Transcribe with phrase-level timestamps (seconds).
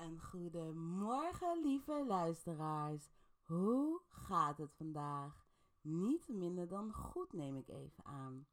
[0.00, 3.10] Een goedemorgen, lieve luisteraars.
[3.42, 5.46] Hoe gaat het vandaag?
[5.80, 8.46] Niet minder dan goed, neem ik even aan.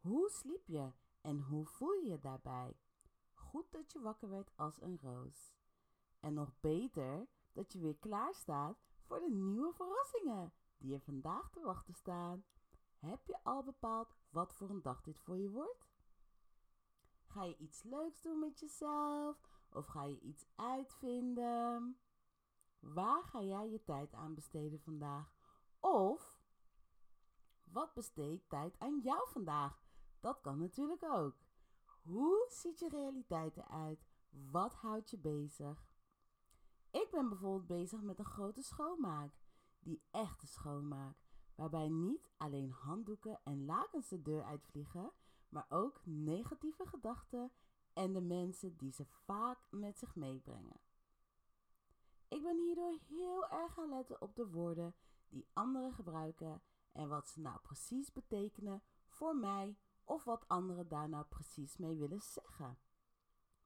[0.00, 2.76] Hoe sliep je en hoe voel je je daarbij?
[3.34, 5.54] Goed dat je wakker werd als een roos.
[6.20, 11.50] En nog beter dat je weer klaar staat voor de nieuwe verrassingen die er vandaag
[11.50, 12.44] te wachten staan.
[12.98, 15.88] Heb je al bepaald wat voor een dag dit voor je wordt?
[17.26, 19.49] Ga je iets leuks doen met jezelf?
[19.72, 21.98] Of ga je iets uitvinden?
[22.78, 25.34] Waar ga jij je tijd aan besteden vandaag?
[25.80, 26.40] Of
[27.64, 29.82] wat besteedt tijd aan jou vandaag?
[30.20, 31.36] Dat kan natuurlijk ook.
[32.02, 34.06] Hoe ziet je realiteit eruit?
[34.50, 35.88] Wat houdt je bezig?
[36.90, 39.34] Ik ben bijvoorbeeld bezig met een grote schoonmaak.
[39.78, 41.16] Die echte schoonmaak.
[41.54, 45.12] Waarbij niet alleen handdoeken en lakens de deur uitvliegen,
[45.48, 47.52] maar ook negatieve gedachten
[47.92, 50.80] en de mensen die ze vaak met zich meebrengen.
[52.28, 54.94] Ik ben hierdoor heel erg gaan letten op de woorden
[55.28, 61.08] die anderen gebruiken en wat ze nou precies betekenen voor mij of wat anderen daar
[61.08, 62.78] nou precies mee willen zeggen.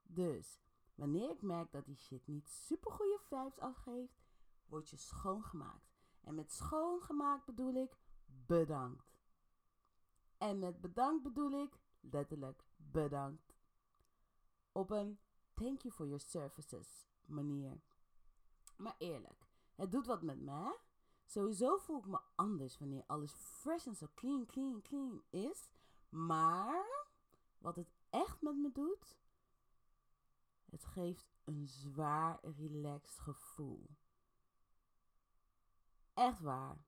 [0.02, 0.60] Dus,
[0.94, 4.22] wanneer ik merk dat die shit niet super goede vibes afgeeft,
[4.66, 5.92] word je schoongemaakt.
[6.20, 7.96] En met schoongemaakt bedoel ik
[8.46, 9.12] bedankt.
[10.38, 13.43] En met bedankt bedoel ik letterlijk bedankt.
[14.76, 15.18] Op een
[15.52, 17.80] thank you for your services manier.
[18.76, 20.78] Maar eerlijk, het doet wat met me?
[21.26, 25.70] Sowieso voel ik me anders wanneer alles fresh en zo clean, clean, clean is.
[26.08, 27.06] Maar
[27.58, 29.18] wat het echt met me doet,
[30.70, 33.86] het geeft een zwaar relaxed gevoel.
[36.14, 36.84] Echt waar.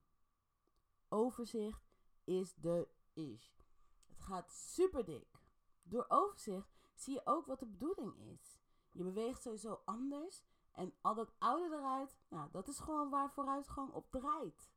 [1.09, 1.89] Overzicht
[2.25, 3.59] is de ish.
[4.07, 5.45] Het gaat super dik.
[5.83, 8.59] Door overzicht zie je ook wat de bedoeling is.
[8.91, 10.43] Je beweegt sowieso anders
[10.73, 14.71] en al dat oude eruit, nou, dat is gewoon waar vooruitgang op draait.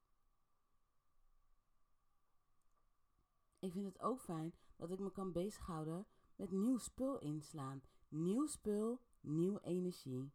[3.59, 7.83] Ik vind het ook fijn dat ik me kan bezighouden met nieuw spul inslaan.
[8.07, 10.31] Nieuw spul, nieuwe energie.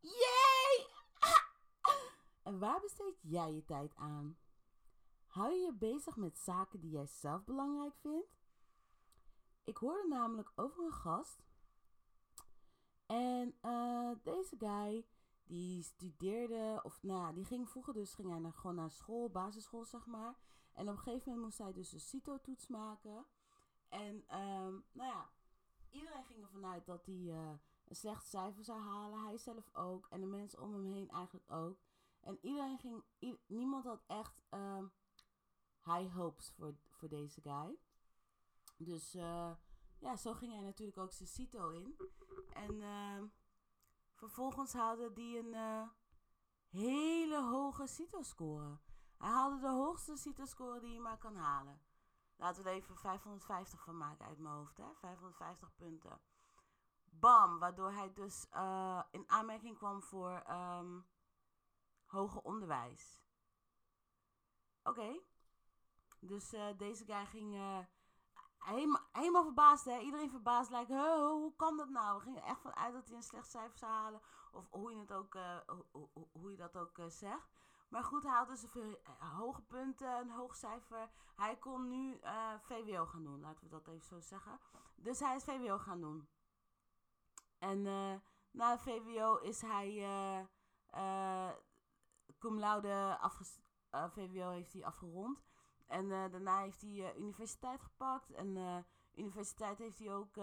[0.00, 0.86] Yay!
[2.42, 4.38] En waar besteed jij je tijd aan?
[5.26, 8.35] Hou je je bezig met zaken die jij zelf belangrijk vindt?
[9.66, 11.42] Ik hoorde namelijk over een gast.
[13.06, 15.06] En uh, deze guy,
[15.44, 19.84] die studeerde, of nou, die ging vroeger dus ging hij naar, gewoon naar school, basisschool
[19.84, 20.34] zeg maar.
[20.72, 23.26] En op een gegeven moment moest hij dus een CITO-toets maken.
[23.88, 25.30] En um, nou ja,
[25.90, 27.50] iedereen ging ervan uit dat hij uh,
[27.88, 29.24] een slecht cijfer zou halen.
[29.24, 30.06] Hij zelf ook.
[30.10, 31.78] En de mensen om hem heen eigenlijk ook.
[32.20, 33.04] En iedereen ging,
[33.46, 34.84] niemand had echt uh,
[35.84, 37.78] high hopes voor, voor deze guy.
[38.76, 39.50] Dus uh,
[39.98, 41.96] ja, zo ging hij natuurlijk ook zijn CITO in.
[42.52, 43.22] En uh,
[44.14, 45.88] vervolgens haalde hij een uh,
[46.68, 48.78] hele hoge CITO-score.
[49.16, 51.80] Hij haalde de hoogste CITO-score die je maar kan halen.
[52.36, 54.94] Laten we er even 550 van maken uit mijn hoofd, hè?
[54.94, 56.20] 550 punten.
[57.04, 61.06] Bam, waardoor hij dus uh, in aanmerking kwam voor um,
[62.04, 63.20] hoger onderwijs.
[64.82, 65.20] Oké.
[66.20, 67.54] Dus deze guy ging
[69.12, 69.98] helemaal, verbaasd, hè?
[69.98, 72.16] Iedereen verbaasd, lijkt, hoe kan dat nou?
[72.16, 74.20] We gingen echt vanuit dat hij een slecht cijfer zou halen.
[74.52, 75.38] Of hoe je, het ook,
[75.92, 77.48] hoe, hoe, je dat ook zegt.
[77.88, 81.10] Maar goed, hij had dus veel hoge punten, een hoog cijfer.
[81.36, 82.20] Hij kon nu
[82.60, 84.60] VWO gaan doen, laten we dat even zo zeggen.
[84.94, 86.28] Dus hij is VWO gaan doen.
[87.58, 87.82] En
[88.50, 90.46] na VWO is hij
[92.38, 93.18] cum laude
[93.90, 95.45] VWO heeft hij afgerond.
[95.86, 98.32] En uh, daarna heeft hij uh, universiteit gepakt.
[98.32, 98.84] En
[99.14, 100.34] universiteit heeft hij ook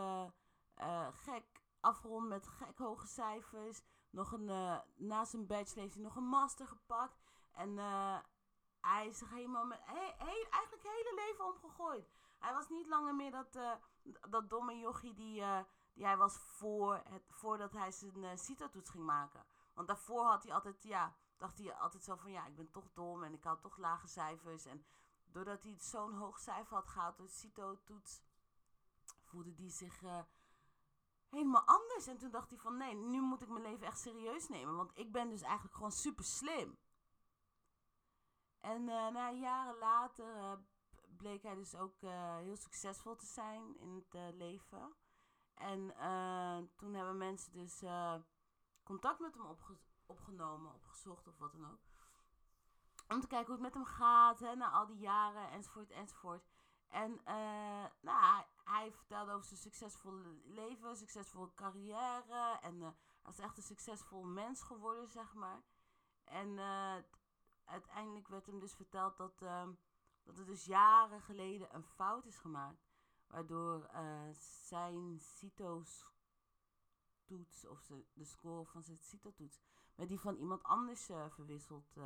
[1.11, 1.45] gek
[1.79, 3.81] afgerond met gek hoge cijfers.
[4.09, 4.45] Nog een,
[4.95, 7.21] na zijn bachelor heeft hij nog een master gepakt.
[7.51, 7.77] En
[8.81, 12.11] hij is zich helemaal met, eigenlijk het hele leven omgegooid.
[12.39, 13.57] Hij was niet langer meer dat,
[14.29, 15.43] dat domme jochie die,
[15.93, 19.45] die hij was voor het, voordat hij zijn uh, CITO-toets ging maken.
[19.73, 22.91] Want daarvoor had hij altijd, ja, dacht hij altijd zo van ja, ik ben toch
[22.93, 24.65] dom en ik had toch lage cijfers.
[24.65, 24.85] En
[25.33, 28.21] doordat hij zo'n hoog cijfer had gehaald door CITO-toets,
[29.21, 30.19] voelde hij zich uh,
[31.29, 32.07] helemaal anders.
[32.07, 34.75] En toen dacht hij van nee, nu moet ik mijn leven echt serieus nemen.
[34.75, 36.77] Want ik ben dus eigenlijk gewoon super slim.
[38.59, 40.53] En uh, na jaren later uh,
[41.17, 42.01] bleek hij dus ook
[42.39, 44.95] heel succesvol te zijn in het leven.
[45.53, 45.93] En
[46.75, 47.83] toen hebben mensen dus
[48.83, 49.57] contact met hem
[50.05, 51.92] opgenomen, opgezocht of wat dan ook.
[53.07, 56.43] Om te kijken hoe het met hem gaat, hè, na al die jaren, enzovoort, enzovoort.
[56.93, 62.59] En uh, nou, hij vertelde over zijn succesvolle leven, succesvolle carrière.
[62.61, 62.87] En uh,
[63.21, 65.63] hij is echt een succesvol mens geworden, zeg maar.
[66.23, 66.95] En uh,
[67.65, 69.67] uiteindelijk werd hem dus verteld dat, uh,
[70.23, 72.91] dat er dus jaren geleden een fout is gemaakt.
[73.27, 73.89] Waardoor
[74.39, 76.05] zijn CITO-toets,
[77.67, 79.59] of de score van zijn CITO-toets,
[79.95, 81.97] met die van iemand anders verwisseld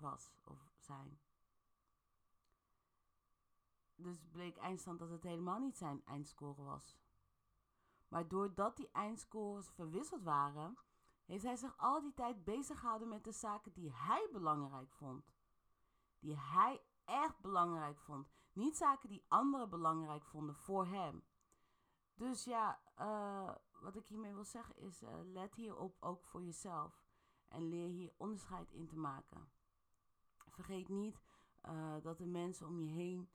[0.00, 1.20] was of zijn.
[3.94, 6.98] Dus bleek eindstand dat het helemaal niet zijn eindscore was.
[8.08, 10.78] Maar doordat die eindscores verwisseld waren,
[11.24, 15.32] heeft hij zich al die tijd bezig gehouden met de zaken die hij belangrijk vond.
[16.18, 18.28] Die hij echt belangrijk vond.
[18.52, 21.24] Niet zaken die anderen belangrijk vonden voor hem.
[22.14, 27.04] Dus ja, uh, wat ik hiermee wil zeggen is: uh, let hierop ook voor jezelf.
[27.48, 29.50] En leer hier onderscheid in te maken.
[30.60, 31.22] Vergeet niet
[31.62, 33.30] uh, dat de mensen om je heen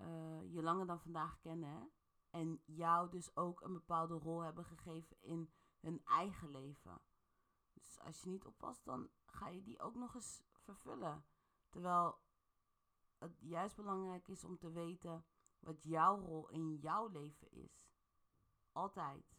[0.00, 1.90] uh, je langer dan vandaag kennen.
[2.30, 7.00] En jou dus ook een bepaalde rol hebben gegeven in hun eigen leven.
[7.72, 11.24] Dus als je niet oppast, dan ga je die ook nog eens vervullen.
[11.68, 12.18] Terwijl
[13.18, 15.24] het juist belangrijk is om te weten
[15.58, 17.90] wat jouw rol in jouw leven is.
[18.72, 19.36] Altijd.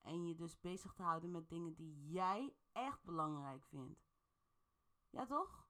[0.00, 4.08] En je dus bezig te houden met dingen die jij echt belangrijk vindt.
[5.10, 5.69] Ja, toch?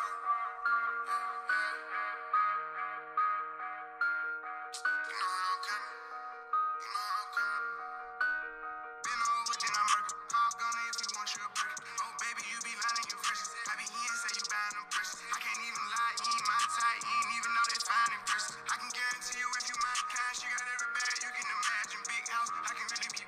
[22.89, 23.20] really, really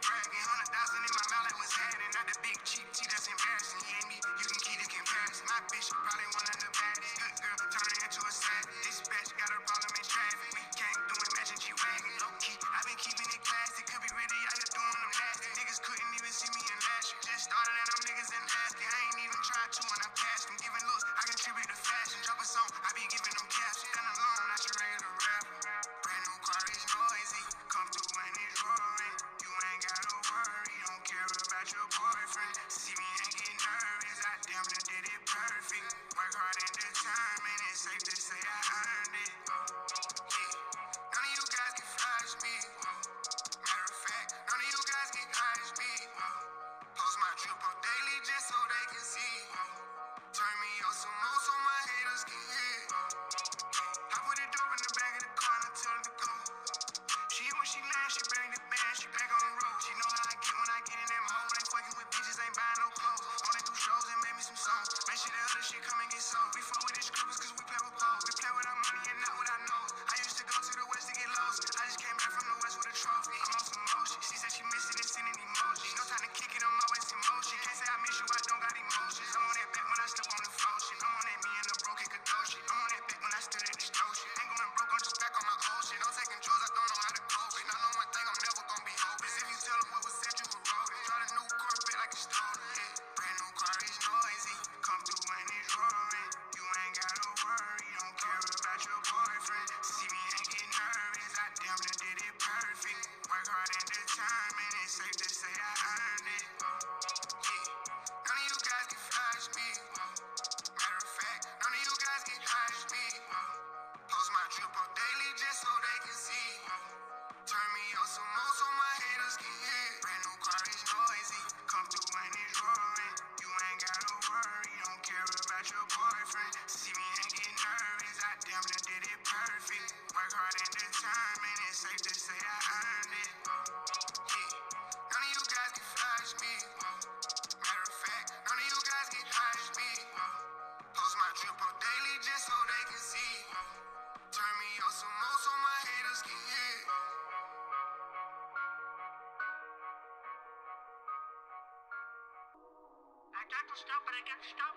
[154.24, 154.76] can't stop.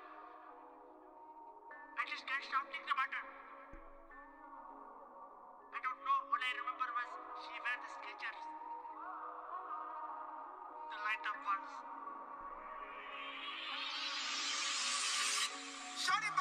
[1.97, 3.25] I just can't stop thinking about her.
[5.71, 6.19] I don't know.
[6.27, 7.11] All I remember was
[7.47, 8.41] she wore the sketchers.
[10.91, 11.73] The light up ones.
[15.95, 16.36] Shut him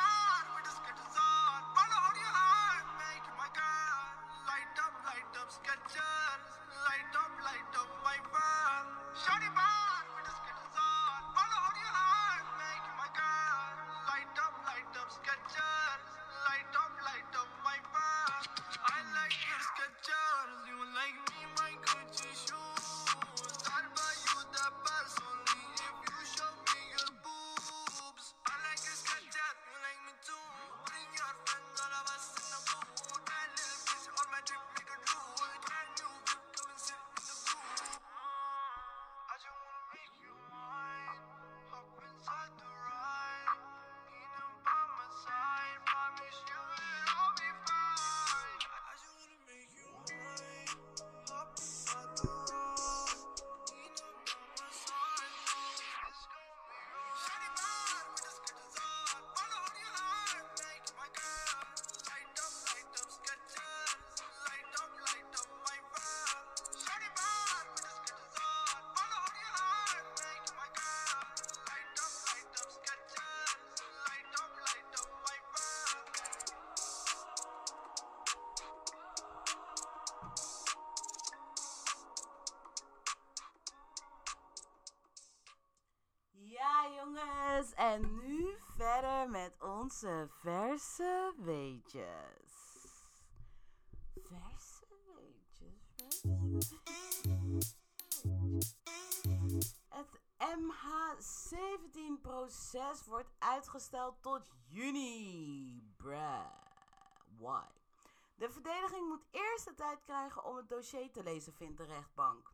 [89.30, 92.54] met onze verse weetjes.
[94.14, 96.24] Verse weetjes.
[99.90, 100.20] Het
[100.58, 105.94] MH17-proces wordt uitgesteld tot juni.
[105.98, 106.64] Bruh.
[107.38, 107.66] Why?
[108.36, 112.54] De verdediging moet eerst de tijd krijgen om het dossier te lezen, vindt de rechtbank.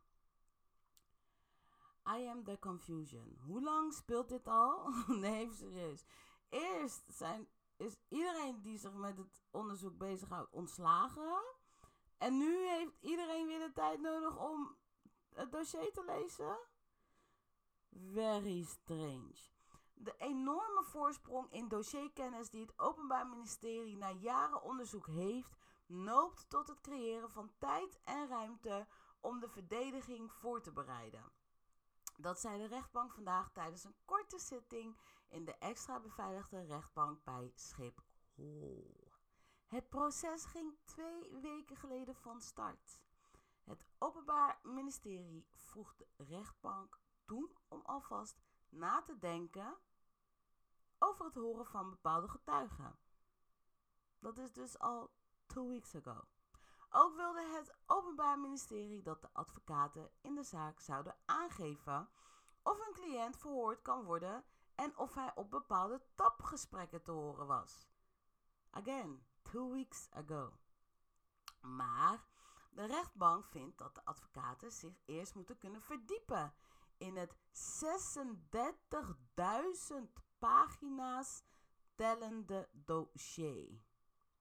[2.06, 3.38] I am the confusion.
[3.46, 4.88] Hoe lang speelt dit al?
[5.24, 6.04] nee, serieus.
[6.52, 11.42] Eerst zijn, is iedereen die zich met het onderzoek bezighoudt ontslagen.
[12.18, 14.76] En nu heeft iedereen weer de tijd nodig om
[15.34, 16.58] het dossier te lezen?
[18.12, 19.50] Very strange.
[19.94, 25.56] De enorme voorsprong in dossierkennis die het Openbaar Ministerie na jaren onderzoek heeft,
[25.86, 28.86] noopt tot het creëren van tijd en ruimte
[29.20, 31.32] om de verdediging voor te bereiden.
[32.16, 34.96] Dat zei de rechtbank vandaag tijdens een korte zitting
[35.32, 39.10] in de extra beveiligde rechtbank bij Schiphol.
[39.66, 43.00] Het proces ging twee weken geleden van start.
[43.64, 49.76] Het Openbaar Ministerie vroeg de rechtbank toen om alvast na te denken
[50.98, 52.98] over het horen van bepaalde getuigen.
[54.18, 55.10] Dat is dus al
[55.46, 56.24] two weeks ago.
[56.90, 62.08] Ook wilde het Openbaar Ministerie dat de advocaten in de zaak zouden aangeven
[62.62, 67.86] of een cliënt verhoord kan worden en of hij op bepaalde tapgesprekken te horen was.
[68.70, 70.58] Again, two weeks ago.
[71.60, 72.26] Maar
[72.70, 76.54] de rechtbank vindt dat de advocaten zich eerst moeten kunnen verdiepen
[76.96, 77.36] in het
[79.94, 79.96] 36.000
[80.38, 81.42] pagina's
[81.94, 83.82] tellende dossier.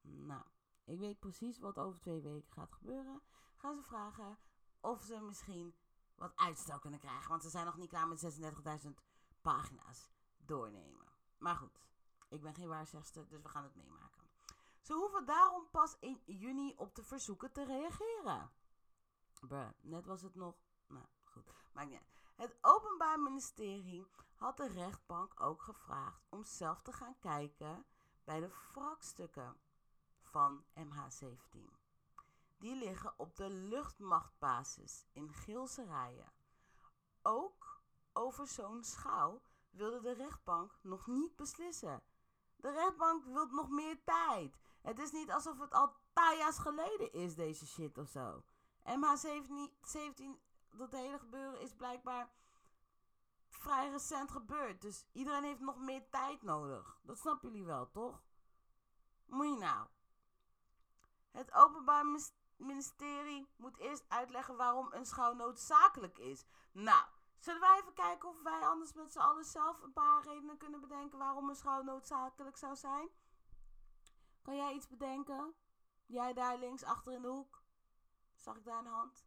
[0.02, 0.44] Nou,
[0.84, 3.22] ik weet precies wat over twee weken gaat gebeuren.
[3.56, 4.38] Gaan ze vragen
[4.80, 5.76] of ze misschien
[6.16, 7.30] wat uitstel kunnen krijgen.
[7.30, 8.40] Want ze zijn nog niet klaar met
[8.86, 8.90] 36.000
[9.42, 10.10] pagina's
[10.46, 11.08] doornemen.
[11.38, 11.86] Maar goed,
[12.30, 14.30] ik ben geen waarzegster, dus we gaan het meemaken.
[14.82, 18.52] Ze hoeven daarom pas in juni op de verzoeken te reageren.
[19.82, 20.56] Net was het nog.
[20.88, 21.54] Nou, goed.
[21.72, 22.02] Maakt niet.
[22.36, 27.86] Het Openbaar Ministerie had de rechtbank ook gevraagd om zelf te gaan kijken
[28.24, 29.58] bij de wrakstukken
[30.22, 31.82] van MH17.
[32.58, 36.32] Die liggen op de luchtmachtbasis in Geelse Rijen.
[37.22, 37.82] Ook
[38.14, 42.04] over zo'n schouw wilde de rechtbank nog niet beslissen.
[42.56, 44.58] De rechtbank wil nog meer tijd.
[44.82, 48.44] Het is niet alsof het al taaia's geleden is, deze shit of zo.
[48.84, 50.24] MH17,
[50.70, 52.32] dat hele gebeuren is blijkbaar
[53.50, 54.82] vrij recent gebeurd.
[54.82, 57.00] Dus iedereen heeft nog meer tijd nodig.
[57.02, 58.22] Dat snappen jullie wel, toch?
[59.26, 59.88] Moet je nou.
[61.32, 62.06] Het Openbaar
[62.58, 66.46] Ministerie moet eerst uitleggen waarom een schouw noodzakelijk is.
[66.72, 67.06] Nou,
[67.42, 70.82] zullen wij even kijken of wij anders met z'n allen zelf een paar redenen kunnen
[70.82, 73.10] bedenken waarom een schouw noodzakelijk zou zijn?
[74.42, 75.54] Kan jij iets bedenken?
[76.06, 77.64] Jij daar links achter in de hoek?
[78.36, 79.26] Zag ik daar een hand?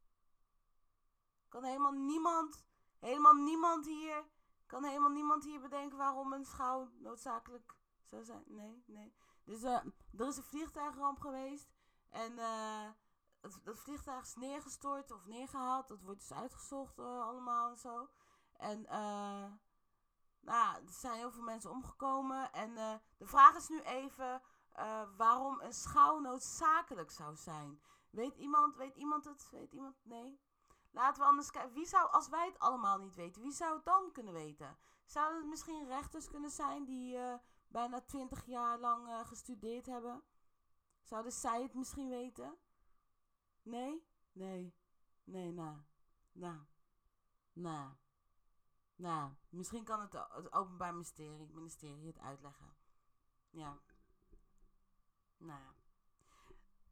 [1.48, 2.64] Kan helemaal niemand,
[2.98, 4.24] helemaal niemand hier,
[4.66, 8.44] kan helemaal niemand hier bedenken waarom een schouw noodzakelijk zou zijn?
[8.46, 9.14] Nee, nee.
[9.44, 9.84] Dus uh,
[10.18, 11.72] er is een vliegtuigramp geweest
[12.10, 12.88] en uh,
[13.44, 15.88] het, het, vliegtuig is neergestort of neergehaald.
[15.88, 18.08] Dat wordt dus uitgezocht uh, allemaal en zo.
[18.56, 19.52] En uh,
[20.40, 22.52] nou, er zijn heel veel mensen omgekomen.
[22.52, 22.74] En
[23.18, 24.42] de vraag is nu even
[25.16, 27.80] waarom een schouw noodzakelijk zou zijn.
[28.10, 29.48] Weet iemand, weet iemand het?
[29.50, 29.96] Weet iemand?
[30.02, 30.40] Nee?
[30.90, 31.72] Laten we anders kijken.
[31.72, 34.78] Wie zou, als wij het allemaal niet weten, wie zou het dan kunnen weten?
[35.04, 37.18] Zouden het misschien rechters kunnen zijn die
[37.68, 40.22] bijna twintig jaar lang gestudeerd hebben?
[41.02, 42.58] Zouden zij het misschien weten?
[43.64, 44.06] Nee?
[44.32, 44.74] Nee.
[45.24, 45.76] Nee, nou.
[46.32, 46.58] Nou.
[47.52, 47.90] Nou.
[48.96, 49.32] Nou.
[49.48, 52.76] Misschien kan het, het Openbaar Ministerie, ministerie het uitleggen.
[53.50, 53.78] Ja.
[55.36, 55.74] Ja.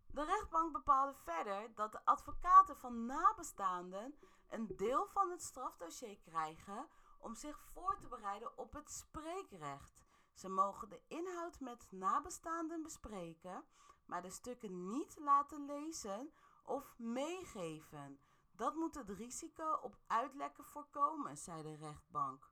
[0.06, 4.14] De rechtbank bepaalde verder dat de advocaten van nabestaanden
[4.48, 6.88] een deel van het strafdossier krijgen
[7.18, 10.04] om zich voor te bereiden op het spreekrecht.
[10.34, 13.64] Ze mogen de inhoud met nabestaanden bespreken,
[14.06, 18.20] maar de stukken niet laten lezen of meegeven.
[18.52, 22.50] Dat moet het risico op uitlekken voorkomen, zei de rechtbank.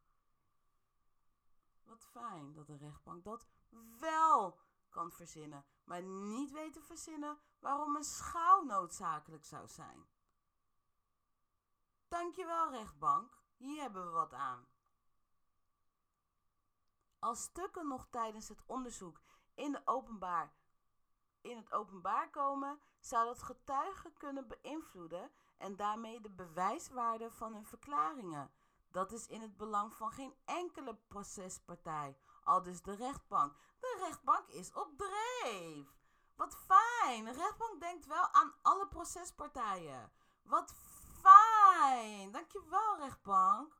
[1.84, 3.46] Wat fijn dat de rechtbank dat
[4.00, 10.06] wel kan verzinnen, maar niet weet te verzinnen waarom een schouw noodzakelijk zou zijn.
[12.08, 13.38] Dankjewel, rechtbank.
[13.56, 14.66] Hier hebben we wat aan.
[17.18, 19.20] Als stukken nog tijdens het onderzoek
[19.54, 20.54] in de openbaar
[21.42, 27.66] in het openbaar komen, zou dat getuigen kunnen beïnvloeden en daarmee de bewijswaarde van hun
[27.66, 28.50] verklaringen.
[28.90, 32.16] Dat is in het belang van geen enkele procespartij.
[32.44, 33.54] Al dus de rechtbank.
[33.80, 35.86] De rechtbank is op dreef.
[36.36, 37.24] Wat fijn.
[37.24, 40.12] De rechtbank denkt wel aan alle procespartijen.
[40.42, 40.74] Wat
[41.20, 42.32] fijn.
[42.32, 43.78] Dankjewel, rechtbank.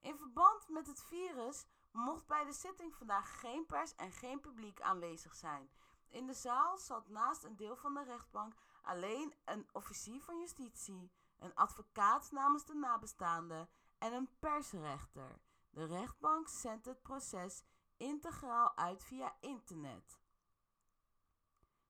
[0.00, 4.80] In verband met het virus mocht bij de zitting vandaag geen pers en geen publiek
[4.80, 5.70] aanwezig zijn.
[6.12, 11.10] In de zaal zat naast een deel van de rechtbank alleen een officier van justitie,
[11.38, 15.40] een advocaat namens de nabestaanden en een persrechter.
[15.70, 17.62] De rechtbank zendt het proces
[17.96, 20.20] integraal uit via internet.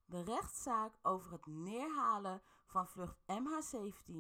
[0.05, 4.13] De rechtszaak over het neerhalen van vlucht MH17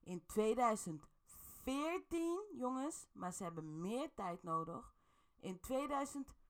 [0.00, 4.94] in 2014, jongens, maar ze hebben meer tijd nodig.
[5.36, 6.44] In 2014,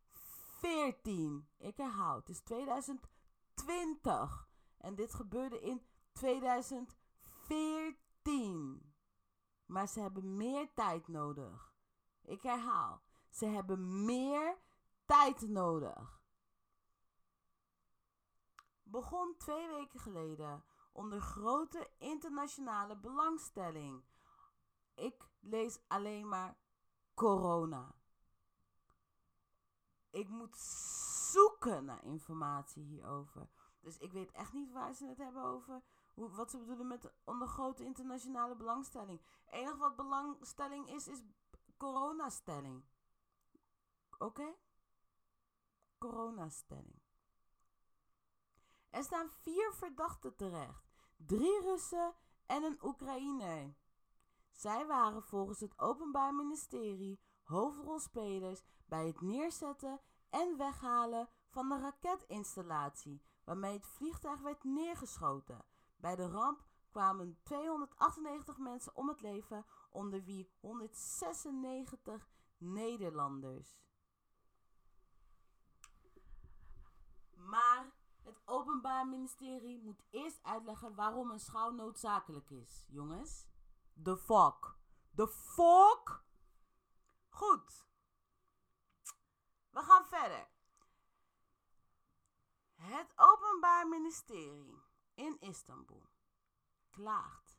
[1.59, 4.49] ik herhaal, het is 2020.
[4.77, 8.95] En dit gebeurde in 2014.
[9.67, 11.75] Maar ze hebben meer tijd nodig.
[12.23, 14.59] Ik herhaal, ze hebben meer
[15.05, 16.23] tijd nodig.
[18.83, 24.05] Begon twee weken geleden onder grote internationale belangstelling.
[24.95, 26.59] Ik lees alleen maar
[27.15, 27.95] corona.
[30.17, 30.57] Ik moet
[31.33, 33.49] zoeken naar informatie hierover.
[33.81, 35.83] Dus ik weet echt niet waar ze het hebben over.
[36.15, 39.21] Hoe, wat ze bedoelen met onder grote internationale belangstelling.
[39.45, 41.23] Het enige wat belangstelling is, is
[41.77, 42.85] coronastelling.
[44.19, 44.55] Oké?
[45.99, 47.01] Coronastelling.
[48.91, 50.89] Er staan vier verdachten terecht.
[51.17, 52.15] Drie Russen
[52.47, 53.75] en een Oekraïner.
[54.51, 63.23] Zij waren volgens het Openbaar Ministerie hoofdrolspelers bij het neerzetten en weghalen van de raketinstallatie
[63.45, 65.65] waarmee het vliegtuig werd neergeschoten.
[65.97, 72.29] Bij de ramp kwamen 298 mensen om het leven, onder wie 196
[72.59, 73.81] Nederlanders.
[77.35, 83.47] Maar het Openbaar Ministerie moet eerst uitleggen waarom een schouw noodzakelijk is, jongens.
[83.93, 84.77] De fuck.
[85.11, 86.25] De fuck?
[87.37, 87.87] Goed.
[89.71, 90.49] We gaan verder.
[92.75, 94.83] Het Openbaar Ministerie
[95.15, 96.09] in Istanbul
[96.91, 97.59] klaagt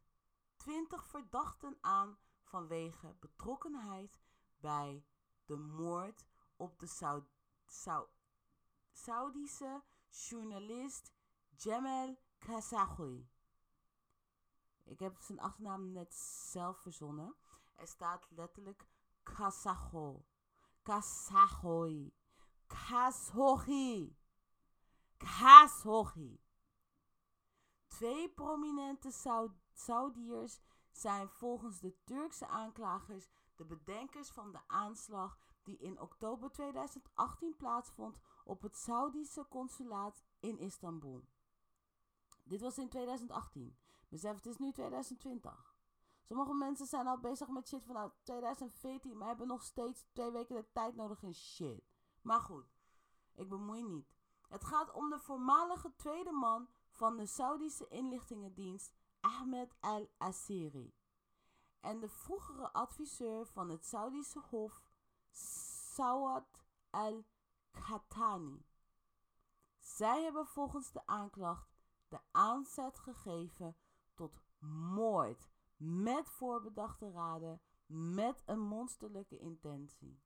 [0.55, 4.19] 20 verdachten aan vanwege betrokkenheid
[4.57, 5.05] bij
[5.45, 7.29] de moord op de Saud
[7.65, 8.09] Saud
[8.91, 11.11] Saudische journalist
[11.55, 13.29] Jamal Khashoggi.
[14.83, 17.35] Ik heb zijn achternaam net zelf verzonnen.
[17.75, 18.87] Er staat letterlijk
[19.33, 20.23] Khashoggi.
[20.83, 22.11] Khashoggi.
[22.67, 24.15] Khashoggi.
[25.17, 26.39] Khashoggi.
[27.87, 29.11] Twee prominente
[29.73, 30.59] Saudiërs
[30.91, 38.17] zijn volgens de Turkse aanklagers de bedenkers van de aanslag die in oktober 2018 plaatsvond
[38.43, 41.23] op het Saudische consulaat in Istanbul.
[42.43, 43.77] Dit was in 2018.
[44.09, 45.76] Besef, het is nu 2020.
[46.27, 50.55] Sommige mensen zijn al bezig met shit vanuit 2014, maar hebben nog steeds twee weken
[50.55, 51.83] de tijd nodig in shit.
[52.21, 52.65] Maar goed,
[53.35, 54.15] ik bemoei niet.
[54.47, 60.93] Het gaat om de voormalige tweede man van de Saudische inlichtingendienst Ahmed al-Assiri
[61.79, 64.81] en de vroegere adviseur van het Saudische Hof
[65.31, 68.65] Sawad al-Khatani.
[69.79, 73.77] Zij hebben volgens de aanklacht de aanzet gegeven
[74.13, 80.21] tot moord met voorbedachte raden met een monsterlijke intentie.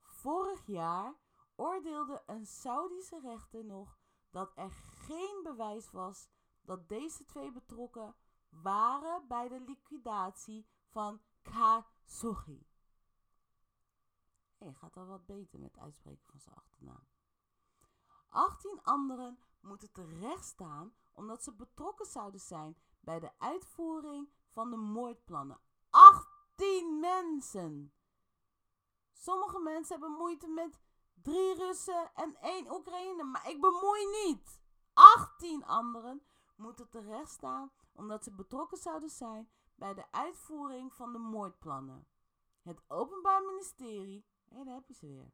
[0.00, 1.14] Vorig jaar
[1.54, 3.98] oordeelde een Saudische rechter nog
[4.30, 6.28] dat er geen bewijs was
[6.62, 8.14] dat deze twee betrokken
[8.48, 12.66] waren bij de liquidatie van Khashoggi.
[14.58, 17.06] Hij gaat al wat beter met het uitspreken van zijn achternaam.
[18.28, 24.76] 18 anderen moeten terecht staan omdat ze betrokken zouden zijn bij de uitvoering van de
[24.76, 25.60] moordplannen.
[25.90, 27.92] 18 mensen!
[29.12, 30.80] Sommige mensen hebben moeite met
[31.22, 34.60] drie Russen en één Oekraïne, maar ik bemoei niet.
[34.92, 36.22] 18 anderen
[36.56, 42.06] moeten terecht staan omdat ze betrokken zouden zijn bij de uitvoering van de moordplannen.
[42.62, 45.32] Het Openbaar Ministerie, hé, daar heb je ze weer,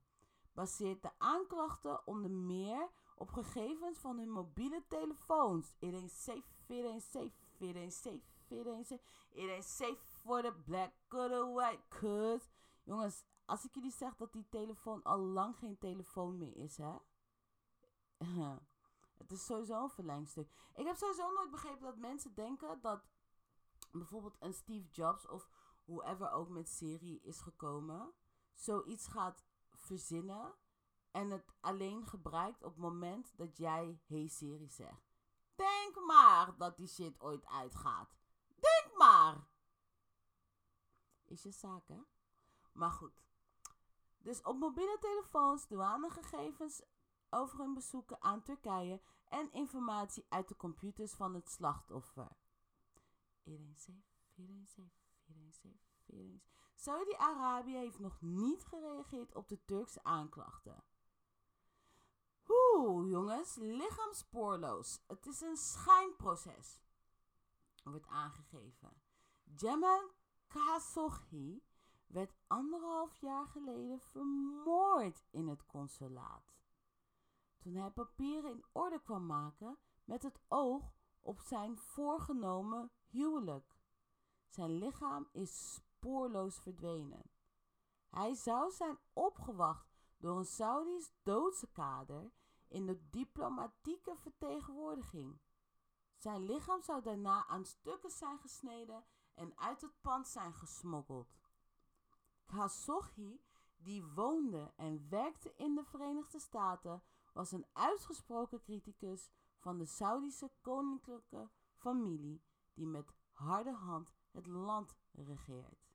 [0.53, 5.75] baseert de aanklachten onder meer op gegevens van hun mobiele telefoons.
[5.79, 11.83] Iedereen safe, iedereen safe, iedereen safe, iedereen safe, iedereen safe voor de black, good white,
[11.89, 12.49] cuz.
[12.83, 16.97] Jongens, als ik jullie zeg dat die telefoon al lang geen telefoon meer is, hè?
[19.19, 20.51] het is sowieso een verlengstuk.
[20.75, 23.03] Ik heb sowieso nooit begrepen dat mensen denken dat
[23.93, 25.51] bijvoorbeeld een Steve Jobs of
[25.85, 28.13] whoever ook met serie is gekomen,
[28.55, 30.55] zoiets gaat verzinnen
[31.11, 35.14] en het alleen gebruikt op het moment dat jij hey Siri zegt.
[35.55, 38.17] Denk maar dat die shit ooit uitgaat.
[38.49, 39.47] Denk maar!
[41.25, 42.01] Is je zaak, hè?
[42.73, 43.23] Maar goed.
[44.19, 46.83] Dus op mobiele telefoons douanegegevens
[47.31, 52.37] over hun bezoeken aan Turkije en informatie uit de computers van het slachtoffer.
[53.43, 54.91] 417, 417,
[55.27, 56.43] 417, 417.
[56.75, 60.85] Saudi-Arabië heeft nog niet gereageerd op de Turkse aanklachten.
[62.49, 65.01] Oeh, jongens, lichaam spoorloos.
[65.07, 66.81] Het is een schijnproces.
[67.83, 69.03] Wordt aangegeven.
[69.57, 70.11] Jamal
[70.47, 71.63] Khashoggi
[72.07, 76.55] werd anderhalf jaar geleden vermoord in het consulaat.
[77.59, 83.77] Toen hij papieren in orde kwam maken met het oog op zijn voorgenomen huwelijk.
[84.49, 87.31] Zijn lichaam is spoorloos verdwenen.
[88.09, 89.94] Hij zou zijn opgewacht
[90.25, 92.33] door een Saudisch doodse kader
[92.69, 95.39] in de diplomatieke vertegenwoordiging.
[96.17, 101.35] Zijn lichaam zou daarna aan stukken zijn gesneden en uit het pand zijn gesmokkeld.
[102.45, 103.45] Khashoggi,
[103.77, 110.51] die woonde en werkte in de Verenigde Staten, was een uitgesproken criticus van de Saudische
[110.61, 112.43] koninklijke familie
[112.75, 115.89] die met harde hand het land regeert.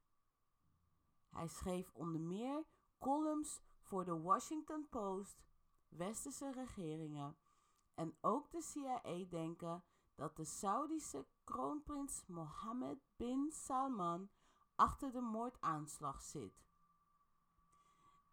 [1.30, 2.66] Hij schreef onder meer
[2.98, 5.44] columns voor de Washington Post,
[5.88, 7.38] westerse regeringen
[7.94, 9.84] en ook de CIA denken
[10.16, 14.30] dat de Saudische kroonprins Mohammed bin Salman
[14.76, 16.64] achter de moordaanslag zit.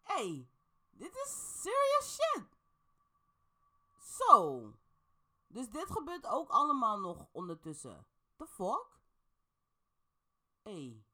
[0.01, 0.49] hey,
[0.89, 2.57] dit is serious shit.
[3.99, 4.73] Zo.
[5.47, 8.07] Dus dit gebeurt ook allemaal nog ondertussen.
[8.35, 8.99] The fuck?
[10.63, 11.05] hey,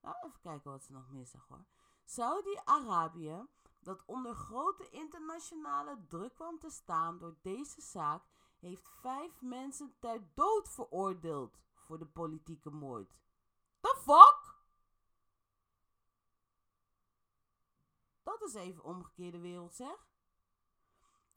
[0.00, 1.66] laten we even kijken wat ze nog meer zeggen hoor.
[2.04, 3.46] Saudi-Arabië,
[3.86, 8.24] dat onder grote internationale druk kwam te staan door deze zaak,
[8.58, 13.16] heeft vijf mensen ter dood veroordeeld voor de politieke moord.
[13.80, 14.54] The fuck?
[18.22, 20.08] Dat is even omgekeerde wereld, zeg.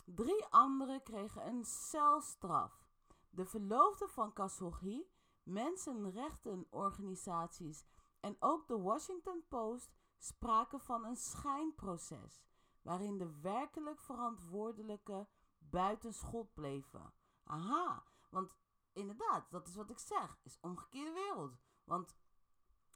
[0.05, 2.87] Drie anderen kregen een celstraf.
[3.29, 5.11] De verloofde van Khashoggi,
[5.43, 7.85] mensenrechtenorganisaties
[8.19, 12.43] en ook de Washington Post spraken van een schijnproces,
[12.81, 15.27] waarin de werkelijk verantwoordelijke
[15.57, 17.13] buitenschot bleven.
[17.43, 18.55] Aha, want
[18.93, 21.57] inderdaad, dat is wat ik zeg, is omgekeerde wereld.
[21.83, 22.15] Want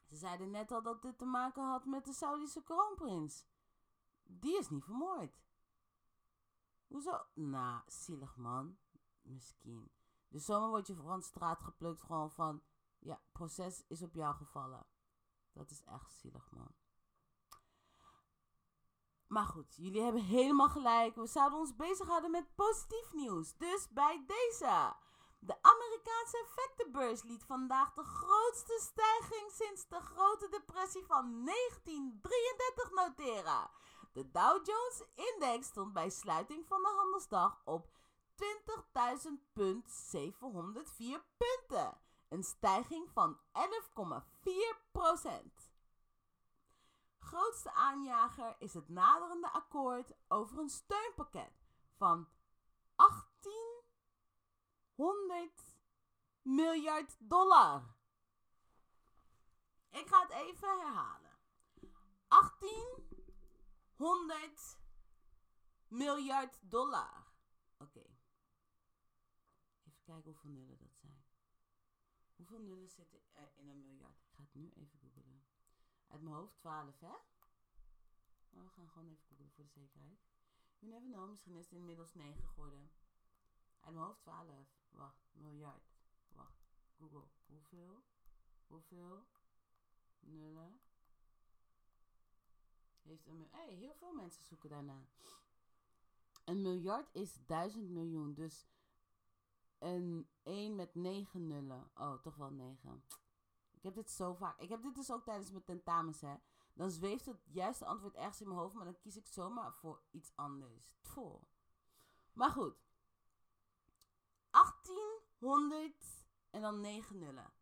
[0.05, 3.45] ze zeiden net al dat dit te maken had met de Saudische kroonprins.
[4.23, 5.43] Die is niet vermoord.
[6.87, 7.25] Hoezo?
[7.33, 8.77] Nou, zielig man.
[9.21, 9.91] Misschien.
[10.27, 12.63] Dus zomaar word je van straat geplukt gewoon van...
[12.99, 14.85] Ja, proces is op jou gevallen.
[15.51, 16.75] Dat is echt zielig man.
[19.33, 21.15] Maar goed, jullie hebben helemaal gelijk.
[21.15, 23.57] We zouden ons bezighouden met positief nieuws.
[23.57, 24.93] Dus bij deze.
[25.39, 33.69] De Amerikaanse effectenbeurs liet vandaag de grootste stijging sinds de grote depressie van 1933 noteren.
[34.11, 37.87] De Dow Jones Index stond bij sluiting van de handelsdag op
[38.35, 38.45] 20.704
[41.37, 41.97] punten.
[42.29, 43.37] Een stijging van
[45.53, 45.62] 11,4%.
[47.23, 52.29] Grootste aanjager is het naderende akkoord over een steunpakket van
[52.95, 55.77] 1800
[56.41, 57.95] miljard dollar.
[59.89, 61.31] Ik ga het even herhalen.
[62.27, 64.77] 1800
[65.87, 67.31] miljard dollar.
[67.77, 68.05] Oké.
[69.83, 71.25] Even kijken hoeveel nullen dat zijn.
[72.35, 74.23] Hoeveel nullen zitten er in een miljard?
[74.23, 75.02] Ik ga het nu even.
[76.13, 77.07] Uit mijn hoofd 12, hè?
[78.49, 80.19] Maar we gaan gewoon even googlen voor de zekerheid.
[80.79, 82.91] You never know, misschien is het inmiddels 9 geworden.
[83.79, 84.67] Uit mijn hoofd 12.
[84.89, 85.83] Wacht, miljard.
[86.27, 86.65] Wacht,
[86.97, 87.27] Google.
[87.45, 88.03] Hoeveel?
[88.67, 89.25] Hoeveel
[90.19, 90.79] nullen
[93.01, 93.47] heeft een...
[93.51, 95.05] Hey, heel veel mensen zoeken daarna.
[96.43, 98.65] Een miljard is duizend miljoen, dus
[99.77, 101.91] een 1 met 9 nullen.
[101.95, 103.03] Oh, toch wel 9.
[103.83, 104.59] Ik heb dit zo vaak.
[104.59, 106.35] Ik heb dit dus ook tijdens mijn tentamens, hè.
[106.73, 110.01] Dan zweeft het juiste antwoord ergens in mijn hoofd, maar dan kies ik zomaar voor
[110.11, 110.93] iets anders.
[111.01, 111.43] Tfoh.
[112.33, 112.75] Maar goed.
[114.49, 117.53] 1800 en dan 9 nullen.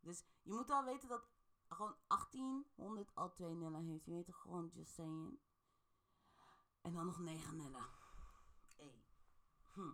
[0.00, 1.28] Dus je moet wel weten dat
[1.68, 4.04] gewoon 1800 al twee nullen heeft.
[4.04, 5.38] Je weet toch gewoon, just saying.
[6.80, 7.86] En dan nog 9 nullen.
[8.76, 9.04] Hey.
[9.72, 9.92] Hm.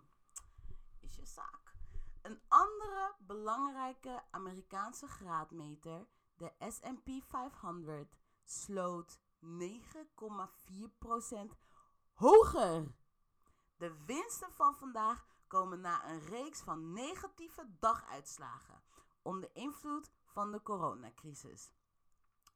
[0.99, 1.58] Is je zaak.
[2.29, 9.47] Een andere belangrijke Amerikaanse graadmeter, De S&P 500 sloot 9,4%
[12.13, 12.95] hoger.
[13.77, 18.83] De winsten van vandaag komen na een reeks van negatieve daguitslagen
[19.21, 21.71] onder invloed van de coronacrisis.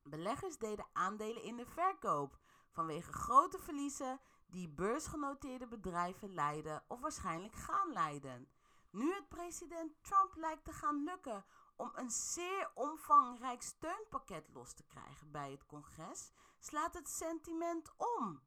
[0.04, 7.56] Beleggers deden aandelen in de verkoop vanwege grote verliezen die beursgenoteerde bedrijven leiden of waarschijnlijk
[7.56, 8.48] gaan leiden.
[8.94, 14.84] Nu het president Trump lijkt te gaan lukken om een zeer omvangrijk steunpakket los te
[14.84, 18.44] krijgen bij het congres, slaat het sentiment om.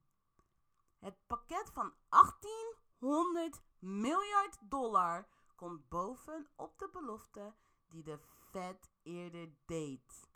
[0.99, 7.55] Het pakket van 1800 miljard dollar komt bovenop de belofte
[7.89, 8.19] die de
[8.51, 10.31] Fed eerder deed.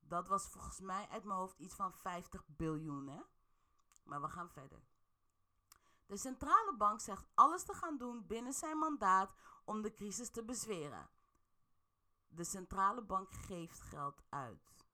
[0.00, 3.24] Dat was volgens mij uit mijn hoofd iets van 50 biljoen?
[4.04, 4.95] Maar we gaan verder.
[6.06, 10.44] De centrale bank zegt alles te gaan doen binnen zijn mandaat om de crisis te
[10.44, 11.08] bezweren.
[12.28, 14.86] De centrale bank geeft geld uit.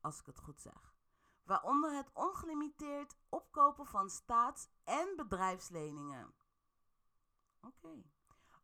[0.00, 0.94] Als ik het goed zeg.
[1.42, 6.34] Waaronder het ongelimiteerd opkopen van staats- en bedrijfsleningen.
[7.60, 8.02] Oké.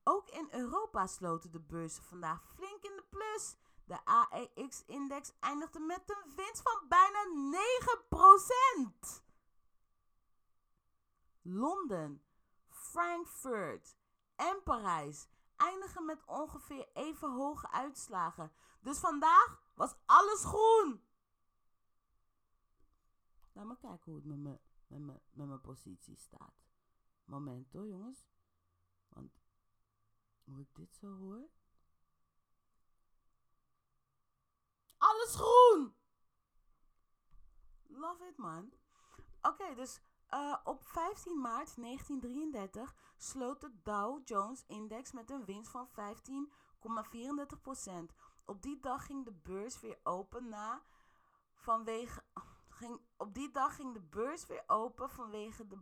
[0.04, 3.56] Ook in Europa sloten de beurzen vandaag flink in de plus.
[3.84, 7.24] De AEX-index eindigde met een winst van bijna
[9.04, 9.24] 9%.
[11.48, 12.22] Londen,
[12.68, 13.96] Frankfurt
[14.35, 18.52] en Parijs eindigen met ongeveer even hoge uitslagen.
[18.80, 21.04] Dus vandaag was alles groen.
[23.52, 26.64] Laat me kijken hoe het met mijn, met mijn, met mijn positie staat.
[27.24, 28.26] Moment hoor jongens.
[29.09, 29.40] Want
[30.44, 31.48] hoe ik dit zo hoor.
[34.98, 35.94] Alles groen!
[37.82, 38.72] Love it man.
[39.42, 45.70] Oké, dus uh, op 15 maart 1933 sloot de Dow Jones Index met een winst
[45.70, 45.92] van 15,34%.
[48.44, 50.82] Op die dag ging de beurs weer open na
[51.54, 52.24] vanwege
[52.78, 55.78] ging, op die dag ging de beurs weer open vanwege de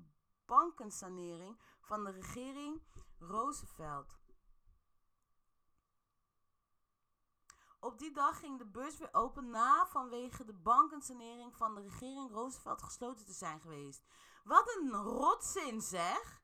[0.46, 2.82] bankensanering van de regering
[3.18, 4.18] Roosevelt.
[7.80, 12.30] Op die dag ging de beurs weer open na vanwege de bankensanering van de regering
[12.30, 14.04] Roosevelt gesloten te zijn geweest.
[14.44, 16.42] Wat een rotzin zeg!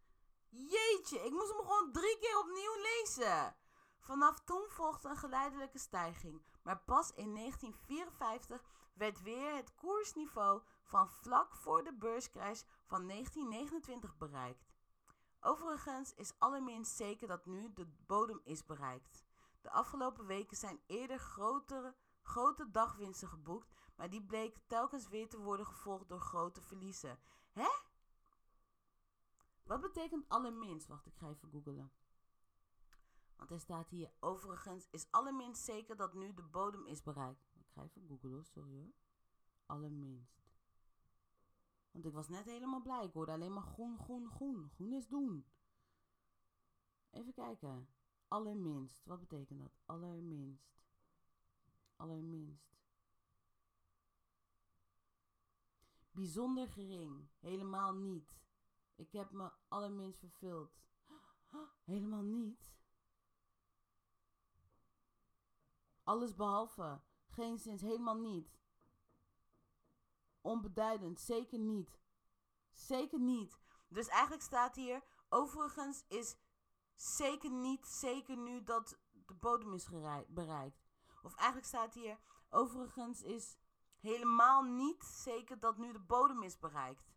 [0.48, 3.56] Jeetje, ik moest hem gewoon drie keer opnieuw lezen.
[3.98, 8.62] Vanaf toen volgde een geleidelijke stijging, maar pas in 1954
[8.94, 14.74] werd weer het koersniveau van vlak voor de beurscrash van 1929 bereikt.
[15.40, 19.24] Overigens is allerminst zeker dat nu de bodem is bereikt.
[19.60, 25.38] De afgelopen weken zijn eerder grotere, grote dagwinsten geboekt, maar die bleken telkens weer te
[25.38, 27.18] worden gevolgd door grote verliezen.
[27.52, 27.68] Hè?
[29.70, 30.86] Wat betekent allerminst?
[30.86, 31.92] Wacht, ik ga even googlen.
[33.36, 37.50] Want er staat hier, overigens is allerminst zeker dat nu de bodem is bereikt.
[37.54, 38.92] Ik ga even googlen, sorry hoor.
[39.66, 40.42] Allerminst.
[41.90, 43.04] Want ik was net helemaal blij.
[43.04, 44.70] Ik hoorde alleen maar groen, groen, groen.
[44.74, 45.46] Groen is doen.
[47.10, 47.88] Even kijken.
[48.28, 49.04] Allerminst.
[49.04, 49.72] Wat betekent dat?
[49.84, 50.82] Allerminst.
[51.96, 52.76] Allerminst.
[56.10, 57.28] Bijzonder gering.
[57.38, 58.38] Helemaal niet.
[59.00, 60.78] Ik heb me allerminst vervuld.
[61.84, 62.72] Helemaal niet.
[66.02, 67.00] Alles behalve.
[67.26, 67.80] Geen zins.
[67.80, 68.58] Helemaal niet.
[70.40, 71.20] Onbeduidend.
[71.20, 71.98] Zeker niet.
[72.72, 73.58] Zeker niet.
[73.88, 75.02] Dus eigenlijk staat hier.
[75.28, 76.36] Overigens is
[76.94, 79.88] zeker niet zeker nu dat de bodem is
[80.28, 80.82] bereikt.
[81.22, 82.18] Of eigenlijk staat hier.
[82.48, 83.56] Overigens is
[84.00, 87.09] helemaal niet zeker dat nu de bodem is bereikt.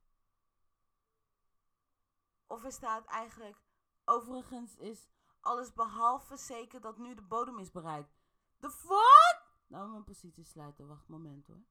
[2.47, 3.61] Of er staat eigenlijk,
[4.05, 5.07] overigens is
[5.39, 8.13] alles behalve zeker dat nu de bodem is bereikt.
[8.59, 9.43] The fuck?
[9.67, 10.87] Nou, mijn positie sluiten.
[10.87, 11.63] Wacht, moment hoor.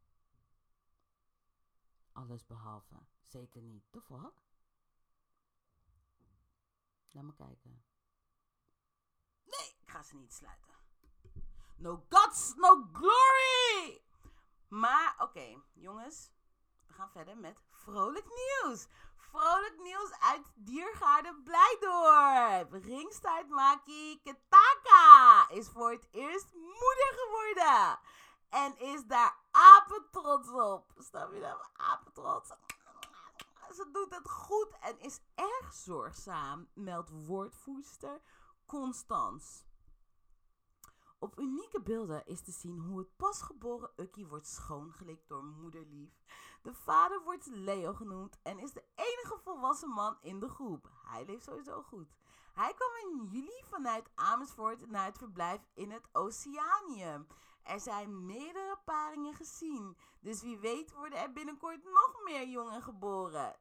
[2.12, 2.94] Alles behalve.
[3.20, 3.84] Zeker niet.
[3.90, 4.32] The fuck?
[7.10, 7.84] Laat me kijken.
[9.44, 10.70] Nee, ik ga ze niet sluiten.
[11.76, 14.02] No gods, no glory!
[14.68, 16.30] Maar oké, jongens.
[16.86, 18.86] We gaan verder met vrolijk nieuws.
[19.32, 22.84] Vrolijk nieuws uit Diergaarde Blijdorp.
[22.84, 27.98] Ringstaartmaki Ketaka is voor het eerst moeder geworden.
[28.48, 30.92] En is daar apetrots op.
[30.98, 31.70] Snap je dat?
[31.72, 32.50] Apetrots.
[33.70, 38.20] Ze doet het goed en is erg zorgzaam, meldt woordvoerster
[38.66, 39.64] Constance.
[41.18, 46.12] Op unieke beelden is te zien hoe het pasgeboren Ukkie wordt schoongelikt door moederlief.
[46.62, 50.90] De vader wordt Leo genoemd en is de enige volwassen man in de groep.
[51.06, 52.16] Hij leeft sowieso goed.
[52.52, 57.26] Hij kwam in juli vanuit Amersfoort naar het verblijf in het Oceanium.
[57.62, 63.56] Er zijn meerdere paringen gezien, dus wie weet worden er binnenkort nog meer jongen geboren,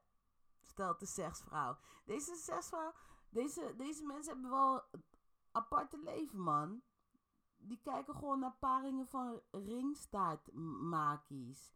[0.60, 1.78] stelt de seksvrouw.
[2.04, 2.92] Deze seksvrouw,
[3.28, 5.04] deze, deze mensen hebben wel een
[5.52, 6.82] aparte leven, man.
[7.56, 11.72] Die kijken gewoon naar paringen van ringstaartmakies.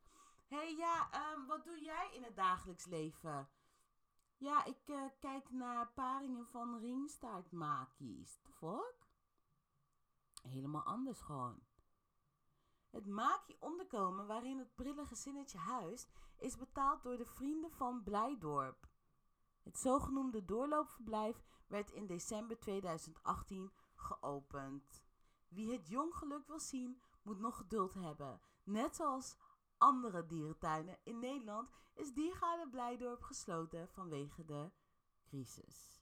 [0.46, 3.48] Hey, ja, um, wat doe jij in het dagelijks leven?
[4.36, 8.38] Ja, ik uh, kijk naar paringen van ringstaartmakies.
[8.42, 8.94] The fuck?
[10.42, 11.58] Helemaal anders gewoon.
[12.90, 18.88] Het maakje onderkomen waarin het prille gezinnetje huist is betaald door de vrienden van Blijdorp.
[19.62, 25.04] Het zogenoemde doorloopverblijf werd in december 2018 geopend.
[25.48, 28.40] Wie het jonggeluk wil zien, moet nog geduld hebben.
[28.62, 29.36] Net zoals
[29.78, 34.70] andere dierentuinen in Nederland is Diergaarde Blijdorp gesloten vanwege de
[35.24, 36.00] crisis.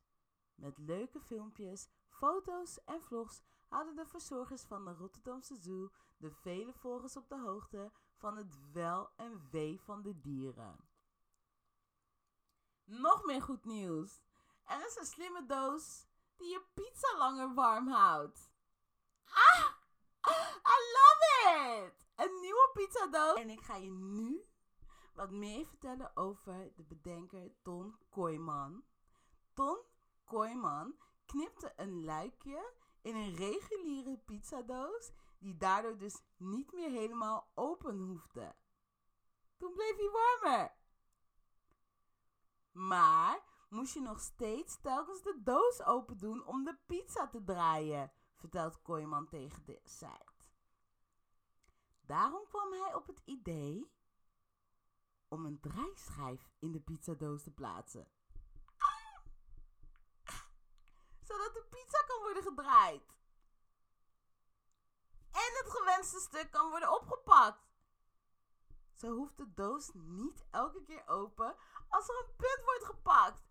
[0.54, 6.72] Met leuke filmpjes, foto's en vlogs houden de verzorgers van de Rotterdamse Zoo de vele
[6.72, 10.88] volgers op de hoogte van het wel en wee van de dieren.
[12.84, 14.22] Nog meer goed nieuws.
[14.64, 16.06] Er is een slimme doos
[16.37, 18.52] die je pizza langer warm houdt.
[19.24, 19.74] Ah!
[20.66, 22.03] I love it!
[22.14, 23.40] Een nieuwe pizza doos.
[23.40, 24.44] En ik ga je nu
[25.14, 28.85] wat meer vertellen over de bedenker Ton Kooijman.
[29.53, 29.79] Ton
[30.24, 32.72] Kooijman knipte een luikje
[33.03, 38.55] in een reguliere pizzadoos die daardoor dus niet meer helemaal open hoefde.
[39.57, 40.74] Toen bleef hij warmer.
[42.70, 48.12] Maar moest je nog steeds telkens de doos open doen om de pizza te draaien,
[48.35, 50.34] vertelt Kooiman tegen de site.
[52.14, 53.92] Daarom kwam hij op het idee
[55.29, 58.09] om een draaischijf in de pizzadoos te plaatsen.
[61.20, 63.03] Zodat de pizza kan worden gedraaid.
[65.30, 67.66] En het gewenste stuk kan worden opgepakt.
[68.93, 71.57] Zo hoeft de doos niet elke keer open
[71.88, 73.43] als er een punt wordt gepakt.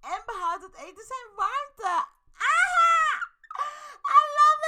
[0.00, 2.06] En behoudt het eten zijn warmte.
[2.32, 3.18] Aha!
[4.06, 4.66] I love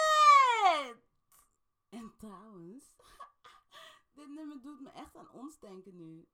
[0.90, 1.04] it!
[1.88, 2.92] En trouwens,
[4.14, 6.26] dit nummer doet me echt aan ons denken nu.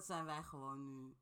[0.00, 1.14] Dat zijn wij gewoon nu.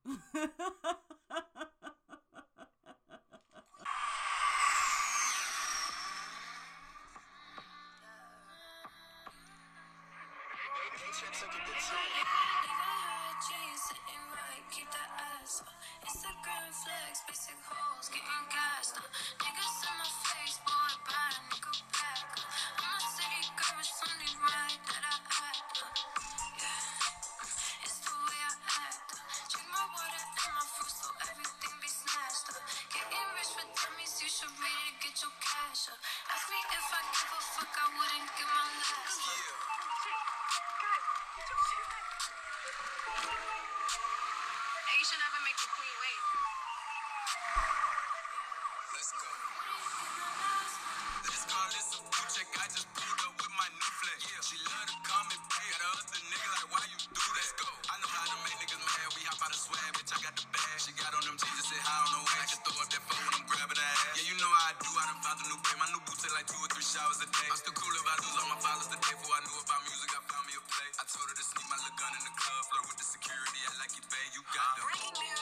[60.99, 62.37] got on them jeans that sit high on the way.
[62.43, 64.19] I just throw up that phone when I'm grabbing that ass.
[64.19, 64.91] Yeah, you know how I do.
[64.91, 65.77] I done found a new pay.
[65.79, 67.47] My new boots are like two or three showers a day.
[67.47, 69.15] I'm still cool if I lose all my followers today.
[69.15, 70.89] Before I knew about music, I found me a play.
[70.99, 72.63] I told her to sneak my little gun in the club.
[72.67, 74.31] Flirt with the security, I like it, babe.
[74.35, 75.38] You got them.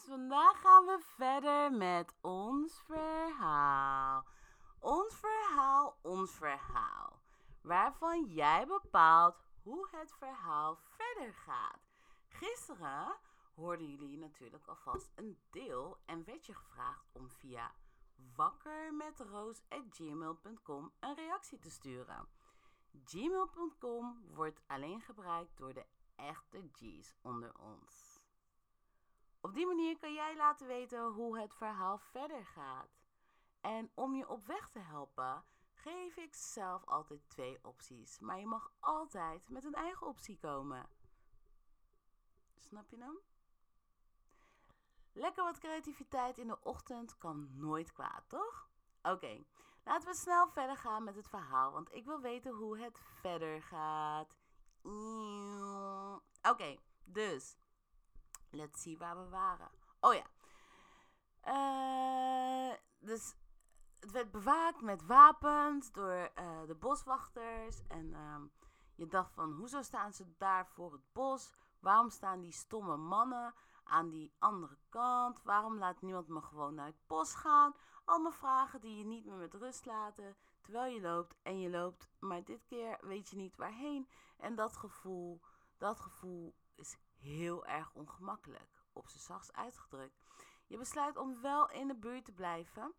[0.00, 4.24] Dus vandaag gaan we verder met ons verhaal.
[4.78, 7.20] Ons verhaal, ons verhaal.
[7.62, 11.80] Waarvan jij bepaalt hoe het verhaal verder gaat.
[12.28, 13.16] Gisteren
[13.54, 17.74] hoorden jullie natuurlijk alvast een deel en werd je gevraagd om via
[18.36, 22.28] wakkermetroos.gmail.com een reactie te sturen.
[23.04, 25.84] Gmail.com wordt alleen gebruikt door de
[26.16, 28.09] echte G's onder ons.
[29.40, 32.98] Op die manier kan jij laten weten hoe het verhaal verder gaat.
[33.60, 38.18] En om je op weg te helpen, geef ik zelf altijd twee opties.
[38.18, 40.88] Maar je mag altijd met een eigen optie komen.
[42.56, 43.18] Snap je hem?
[45.12, 48.68] Lekker wat creativiteit in de ochtend kan nooit kwaad, toch?
[49.02, 49.44] Oké,
[49.84, 53.62] laten we snel verder gaan met het verhaal, want ik wil weten hoe het verder
[53.62, 54.38] gaat.
[56.42, 57.56] Oké, dus
[58.50, 59.70] let's see waar we waren.
[60.00, 60.24] Oh ja.
[61.46, 63.34] Uh, dus
[64.00, 67.86] het werd bewaakt met wapens door uh, de boswachters.
[67.88, 68.36] En uh,
[68.94, 71.52] je dacht van, hoezo staan ze daar voor het bos?
[71.80, 75.42] Waarom staan die stomme mannen aan die andere kant?
[75.42, 77.74] Waarom laat niemand me gewoon naar het bos gaan?
[78.04, 82.08] Allemaal vragen die je niet meer met rust laten terwijl je loopt en je loopt,
[82.18, 84.08] maar dit keer weet je niet waarheen.
[84.36, 85.40] En dat gevoel,
[85.78, 90.22] dat gevoel is heel erg ongemakkelijk, op z'n zachts uitgedrukt.
[90.66, 92.94] Je besluit om wel in de buurt te blijven.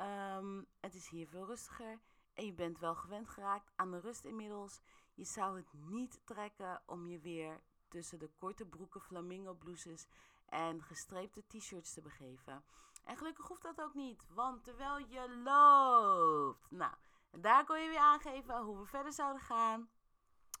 [0.00, 2.00] Um, het is hier veel rustiger
[2.34, 4.80] en je bent wel gewend geraakt aan de rust inmiddels.
[5.14, 10.06] Je zou het niet trekken om je weer tussen de korte broeken flamingo blouses
[10.46, 12.64] en gestreepte t-shirts te begeven.
[13.04, 16.70] En gelukkig hoeft dat ook niet, want terwijl je loopt.
[16.70, 16.94] Nou,
[17.30, 19.90] daar kon je weer aangeven hoe we verder zouden gaan.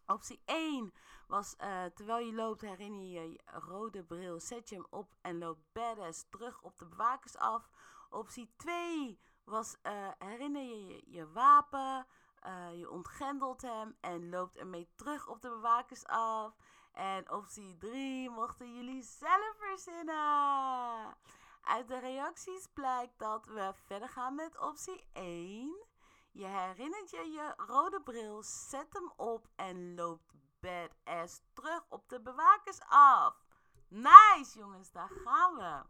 [0.06, 0.92] Optie 1
[1.26, 5.38] was uh, terwijl je loopt herinner je je rode bril, zet je hem op en
[5.38, 7.70] loopt badass terug op de bewakers af.
[8.10, 12.06] Optie 2 was uh, herinner je je, je wapen,
[12.46, 16.56] uh, je ontgrendelt hem en loopt ermee terug op de bewakers af.
[16.92, 21.16] En optie 3 mochten jullie zelf verzinnen.
[21.62, 25.91] Uit de reacties blijkt dat we verder gaan met optie 1.
[26.32, 32.20] Je herinnert je je rode bril, zet hem op en loopt badass terug op de
[32.20, 33.46] bewakers af.
[33.88, 35.82] Nice jongens, daar gaan we.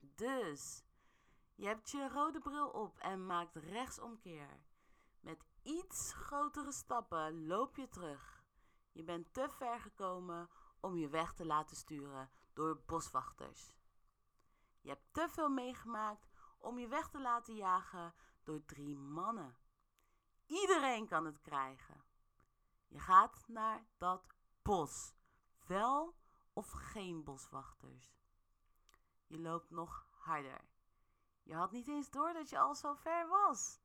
[0.00, 0.84] Dus,
[1.54, 4.64] je hebt je rode bril op en maakt rechtsomkeer.
[5.20, 8.44] Met iets grotere stappen loop je terug.
[8.92, 13.72] Je bent te ver gekomen om je weg te laten sturen door boswachters.
[14.80, 16.28] Je hebt te veel meegemaakt
[16.58, 18.14] om je weg te laten jagen
[18.44, 19.56] door drie mannen.
[20.46, 22.04] Iedereen kan het krijgen.
[22.88, 25.14] Je gaat naar dat bos.
[25.66, 26.14] Wel
[26.52, 28.14] of geen boswachters.
[29.26, 30.64] Je loopt nog harder.
[31.42, 33.80] Je had niet eens door dat je al zo ver was.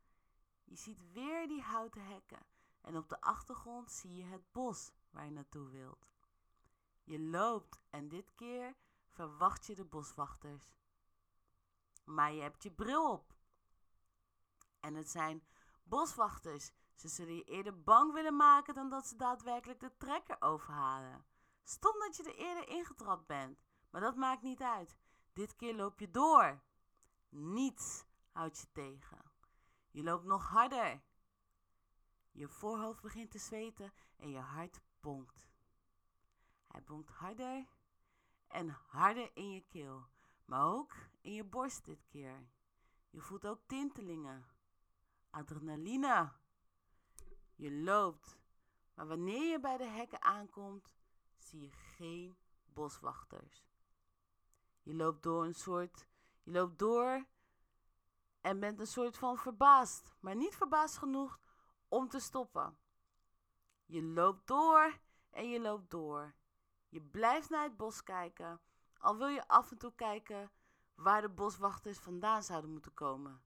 [0.64, 2.46] Je ziet weer die houten hekken
[2.82, 6.08] en op de achtergrond zie je het bos waar je naartoe wilt.
[7.04, 8.76] Je loopt en dit keer
[9.08, 10.76] verwacht je de boswachters.
[12.06, 13.37] Maar je hebt je bril op.
[14.88, 15.44] En het zijn
[15.84, 16.72] boswachters.
[16.96, 21.26] Ze zullen je eerder bang willen maken dan dat ze daadwerkelijk de trekker overhalen.
[21.64, 23.60] Stom dat je er eerder ingetrapt bent,
[23.90, 24.98] maar dat maakt niet uit.
[25.34, 26.62] Dit keer loop je door.
[27.30, 29.32] Niets houdt je tegen.
[29.92, 31.02] Je loopt nog harder.
[32.32, 35.48] Je voorhoofd begint te zweten en je hart bonkt.
[36.68, 37.68] Hij bonkt harder
[38.48, 40.08] en harder in je keel,
[40.46, 42.50] maar ook in je borst dit keer.
[43.10, 44.56] Je voelt ook tintelingen
[45.30, 46.32] adrenaline.
[47.56, 48.38] Je loopt,
[48.94, 50.90] maar wanneer je bij de hekken aankomt,
[51.38, 53.66] zie je geen boswachters.
[54.82, 56.08] Je loopt door een soort,
[56.44, 57.26] je loopt door
[58.42, 61.40] en bent een soort van verbaasd, maar niet verbaasd genoeg
[61.88, 62.78] om te stoppen.
[63.86, 65.00] Je loopt door
[65.30, 66.36] en je loopt door.
[66.90, 68.62] Je blijft naar het bos kijken,
[68.98, 70.52] al wil je af en toe kijken
[70.96, 73.42] waar de boswachters vandaan zouden moeten komen.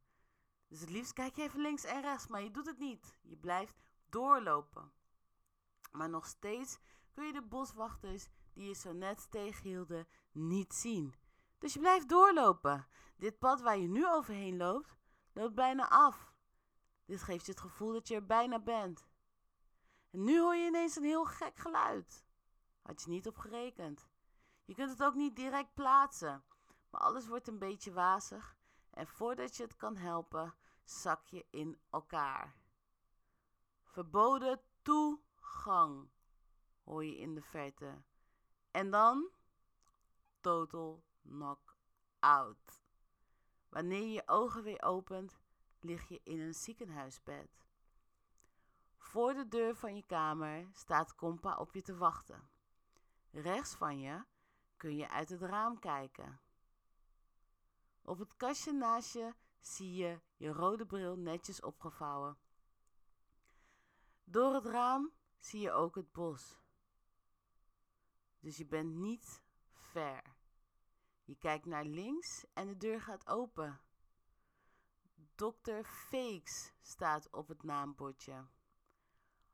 [0.72, 3.18] Dus het liefst kijk je even links en rechts, maar je doet het niet.
[3.22, 4.92] Je blijft doorlopen.
[5.92, 6.80] Maar nog steeds
[7.12, 11.16] kun je de boswachters die je zo net tegenhielden niet zien.
[11.58, 12.88] Dus je blijft doorlopen.
[13.16, 14.98] Dit pad waar je nu overheen loopt,
[15.34, 16.34] loopt bijna af.
[17.06, 19.08] Dit geeft je het gevoel dat je er bijna bent.
[20.12, 22.26] En nu hoor je ineens een heel gek geluid.
[22.82, 24.10] Had je niet op gerekend.
[24.66, 26.44] Je kunt het ook niet direct plaatsen,
[26.90, 28.56] maar alles wordt een beetje wazig
[28.92, 30.56] en voordat je het kan helpen,
[30.92, 32.56] zak je in elkaar.
[33.84, 36.10] Verboden toegang,
[36.84, 38.04] hoor je in de verte.
[38.72, 39.30] En dan
[40.40, 42.84] total knock-out.
[43.70, 45.40] Wanneer je je ogen weer opent,
[45.80, 47.66] lig je in een ziekenhuisbed.
[48.98, 52.50] Voor de deur van je kamer staat Compa op je te wachten.
[53.32, 54.24] Rechts van je
[54.78, 56.42] kun je uit het raam kijken.
[58.02, 62.38] Op het kastje naast je zie je je rode bril netjes opgevouwen.
[64.24, 66.60] Door het raam zie je ook het bos.
[68.40, 70.36] Dus je bent niet ver.
[71.24, 73.82] Je kijkt naar links en de deur gaat open.
[75.36, 75.84] Dr.
[75.84, 78.48] Fakes staat op het naambordje.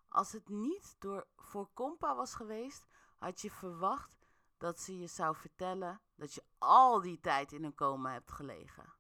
[0.08, 2.88] Als het niet door voor Compa was geweest,
[3.18, 4.18] had je verwacht
[4.58, 8.97] dat ze je zou vertellen dat je al die tijd in een coma hebt gelegen.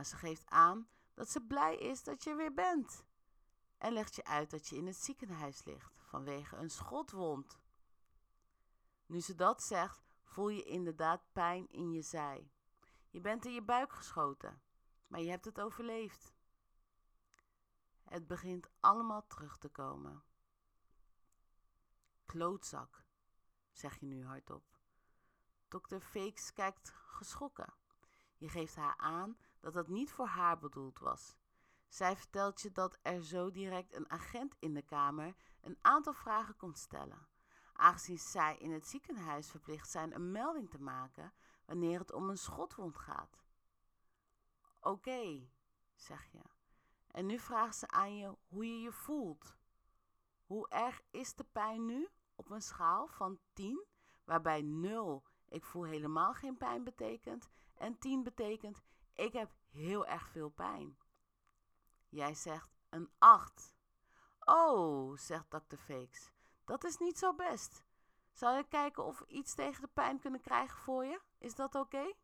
[0.00, 3.04] Maar ze geeft aan dat ze blij is dat je weer bent.
[3.78, 7.58] En legt je uit dat je in het ziekenhuis ligt vanwege een schotwond.
[9.06, 12.50] Nu ze dat zegt, voel je inderdaad pijn in je zij.
[13.10, 14.62] Je bent in je buik geschoten,
[15.06, 16.34] maar je hebt het overleefd.
[18.04, 20.22] Het begint allemaal terug te komen.
[22.26, 23.04] Klootzak,
[23.72, 24.78] zeg je nu hardop.
[25.68, 27.74] Dokter Fakes kijkt geschrokken.
[28.36, 31.36] Je geeft haar aan dat dat niet voor haar bedoeld was.
[31.88, 36.56] Zij vertelt je dat er zo direct een agent in de kamer een aantal vragen
[36.56, 37.26] komt stellen,
[37.72, 41.32] aangezien zij in het ziekenhuis verplicht zijn een melding te maken
[41.64, 43.44] wanneer het om een schotwond gaat.
[44.80, 45.48] Oké,
[45.94, 46.42] zeg je.
[47.10, 49.56] En nu vraagt ze aan je hoe je je voelt.
[50.44, 53.86] Hoe erg is de pijn nu op een schaal van 10,
[54.24, 58.82] waarbij 0 ik voel helemaal geen pijn betekent en 10 betekent
[59.20, 60.98] ik heb heel erg veel pijn.
[62.08, 63.74] Jij zegt een 8.
[64.40, 65.76] Oh, zegt Dr.
[65.76, 66.32] Fakes,
[66.64, 67.84] dat is niet zo best.
[68.32, 71.20] Zal je kijken of we iets tegen de pijn kunnen krijgen voor je?
[71.38, 72.14] Is dat oké?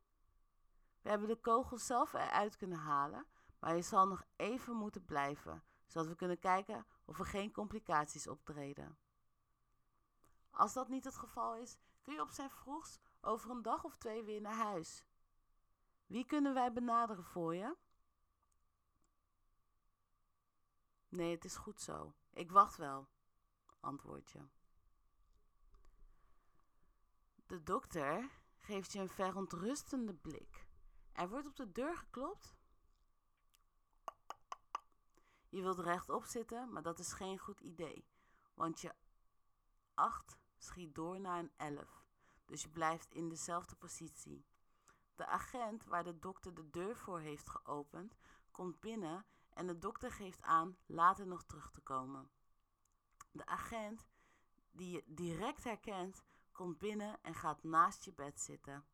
[1.02, 3.26] We hebben de kogel zelf eruit kunnen halen,
[3.58, 8.26] maar je zal nog even moeten blijven, zodat we kunnen kijken of er geen complicaties
[8.26, 8.98] optreden.
[10.50, 13.96] Als dat niet het geval is, kun je op zijn vroegst over een dag of
[13.96, 15.04] twee weer naar huis.
[16.06, 17.76] Wie kunnen wij benaderen voor je?
[21.08, 22.14] Nee, het is goed zo.
[22.32, 23.08] Ik wacht wel,
[23.80, 24.46] antwoord je.
[27.46, 30.66] De dokter geeft je een verontrustende blik.
[31.12, 32.56] Er wordt op de deur geklopt.
[35.48, 38.04] Je wilt rechtop zitten, maar dat is geen goed idee,
[38.54, 38.94] want je
[39.94, 42.04] 8 schiet door naar een 11.
[42.44, 44.44] Dus je blijft in dezelfde positie.
[45.16, 48.16] De agent waar de dokter de deur voor heeft geopend,
[48.50, 52.30] komt binnen en de dokter geeft aan later nog terug te komen.
[53.30, 54.06] De agent,
[54.70, 58.86] die je direct herkent, komt binnen en gaat naast je bed zitten.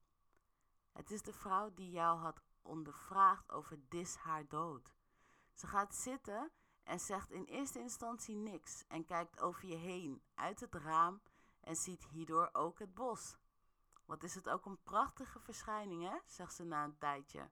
[0.93, 4.95] Het is de vrouw die jou had ondervraagd over dis haar dood.
[5.55, 6.53] Ze gaat zitten
[6.83, 11.23] en zegt in eerste instantie niks en kijkt over je heen uit het raam
[11.61, 13.37] en ziet hierdoor ook het bos.
[14.13, 16.19] Wat is het ook een prachtige verschijning, hè?
[16.27, 17.51] zegt ze na een tijdje.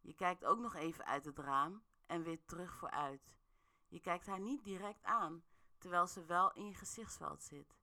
[0.00, 3.34] Je kijkt ook nog even uit het raam en weer terug vooruit.
[3.88, 5.44] Je kijkt haar niet direct aan,
[5.78, 7.76] terwijl ze wel in je gezichtsveld zit.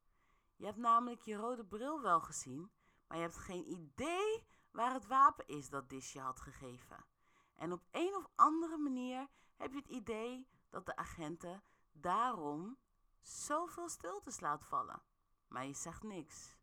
[0.56, 2.72] Je hebt namelijk je rode bril wel gezien,
[3.08, 7.06] maar je hebt geen idee waar het wapen is dat Disje had gegeven.
[7.56, 12.78] En op een of andere manier heb je het idee dat de agenten daarom
[13.22, 15.04] zoveel stiltes laat vallen.
[15.48, 16.60] Maar je zegt niks.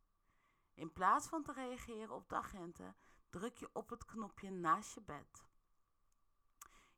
[0.79, 2.97] In plaats van te reageren op de agenten,
[3.31, 5.47] druk je op het knopje naast je bed.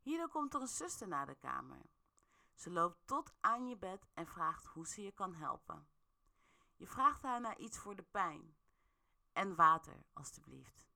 [0.00, 1.82] Hierdoor komt er een zuster naar de kamer.
[2.54, 5.88] Ze loopt tot aan je bed en vraagt hoe ze je kan helpen.
[6.76, 8.56] Je vraagt haar naar iets voor de pijn.
[9.32, 10.88] En water, alstublieft.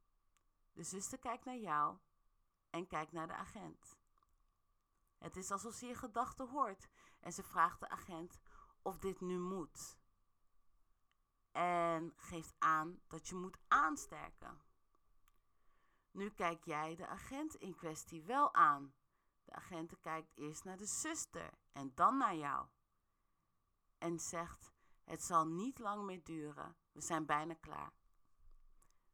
[0.73, 1.99] De zuster kijkt naar jou
[2.71, 3.99] en kijkt naar de agent.
[5.19, 6.89] Het is alsof ze je gedachten hoort
[7.21, 8.39] en ze vraagt de agent
[8.83, 10.03] of dit nu moet
[11.55, 14.63] en geeft aan dat je moet aansterken.
[16.11, 18.95] Nu kijk jij de agent in kwestie wel aan.
[19.45, 22.67] De agent kijkt eerst naar de zuster en dan naar jou.
[23.99, 24.73] En zegt:
[25.05, 27.93] Het zal niet lang meer duren, we zijn bijna klaar.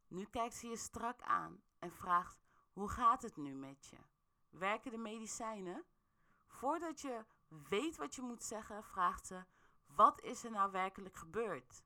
[0.06, 3.98] Nu kijkt ze je strak aan en vraagt: Hoe gaat het nu met je?
[4.48, 5.84] Werken de medicijnen?
[6.46, 9.44] Voordat je weet wat je moet zeggen, vraagt ze:
[9.86, 11.82] Wat is er nou werkelijk gebeurd?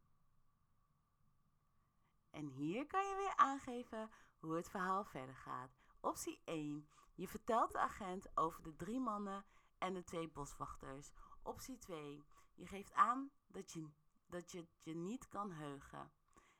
[2.34, 5.70] En hier kan je weer aangeven hoe het verhaal verder gaat.
[6.00, 6.88] Optie 1.
[7.14, 9.44] Je vertelt de agent over de drie mannen
[9.78, 11.12] en de twee boswachters.
[11.42, 12.24] Optie 2.
[12.54, 13.88] Je geeft aan dat je,
[14.26, 16.12] dat je je niet kan heugen.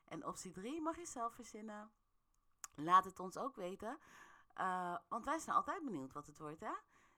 [0.05, 1.91] En optie 3 mag je zelf verzinnen.
[2.75, 3.97] Laat het ons ook weten.
[4.57, 6.73] Uh, want wij zijn altijd benieuwd wat het wordt, hè?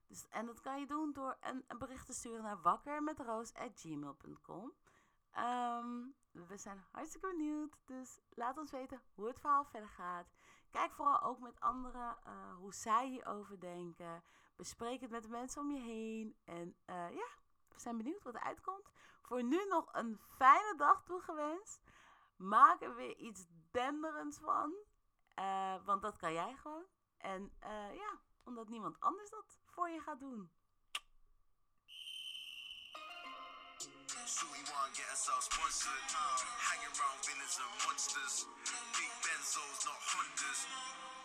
[0.08, 4.64] Dus, en dat kan je doen door een, een bericht te sturen naar wakkermetroos.gmail.com.
[4.64, 4.74] Um,
[5.32, 6.08] ehm,
[6.46, 7.78] we zijn hartstikke benieuwd.
[7.86, 10.28] Dus laat ons weten hoe het verhaal verder gaat.
[10.72, 14.24] Kijk vooral ook met anderen uh, hoe zij hierover denken.
[14.56, 16.38] Bespreek het met de mensen om je heen.
[16.44, 17.28] En uh, ja,
[17.68, 18.92] we zijn benieuwd wat er uitkomt.
[19.22, 21.82] Voor nu nog een fijne dag toegewenst.
[22.36, 24.74] Maak er weer iets denderends van.
[25.40, 26.86] Uh, want dat kan jij gewoon.
[27.18, 27.52] En
[27.94, 30.52] ja, omdat niemand anders dat voor je gaat doen.
[34.28, 36.04] Shorty wanna get herself sponsored.
[36.60, 38.44] Hanging around villains and monsters.
[39.00, 40.60] Big Benzos, not Hondas.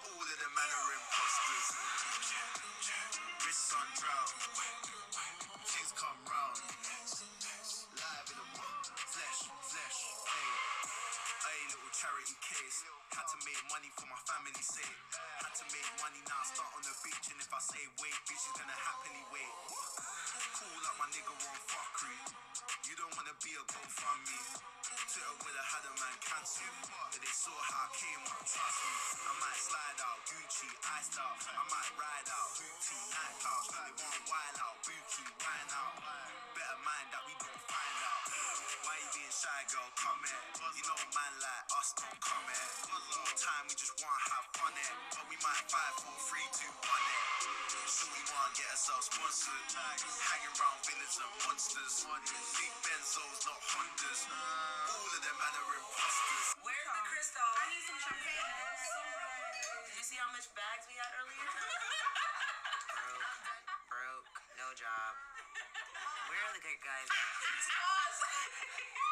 [0.07, 1.66] All of them men are imposters.
[3.42, 4.30] Wrists on drown.
[5.66, 6.62] Things come round.
[6.62, 8.46] Live in the
[9.11, 9.98] flesh, flesh.
[10.22, 10.71] Hey,
[12.03, 12.82] charity case.
[13.14, 14.98] Had to make money for my family's sake.
[15.38, 17.30] Had to make money now, start on the beach.
[17.30, 19.55] And if I say wait, bitch is gonna happily wait.
[20.59, 22.18] Call up my nigga on fuckery.
[22.90, 24.40] You don't wanna be a GoFundMe.
[24.82, 26.74] Twitter would have had a man cancel.
[26.90, 28.94] But they saw how I came up, trust me.
[29.22, 31.38] I might slide out, Gucci, iced out.
[31.38, 33.64] I might ride out, Gucci, night out.
[33.70, 35.94] They want wild out, Buki, wine out.
[36.59, 36.81] Better
[39.32, 39.88] shy, girl?
[39.96, 40.44] Come here.
[40.76, 42.68] You know, man like us don't come here.
[42.92, 44.92] More time, we just wanna have fun it.
[45.08, 47.24] But we might fight for three, two, one it.
[47.88, 49.72] Shorty wanna get herself sponsored.
[49.72, 52.04] Hanging around villains and monsters.
[52.60, 54.20] Big Benzos, not Hondas.
[54.28, 56.46] All of them man are imposters.
[56.60, 57.48] Where's the crystal?
[57.56, 58.52] I need some champagne.
[59.88, 61.48] Did you see how much bags we had earlier?
[63.00, 63.32] broke,
[63.88, 64.28] broke,
[64.60, 65.12] no job.
[66.28, 67.32] Where are the good guys at?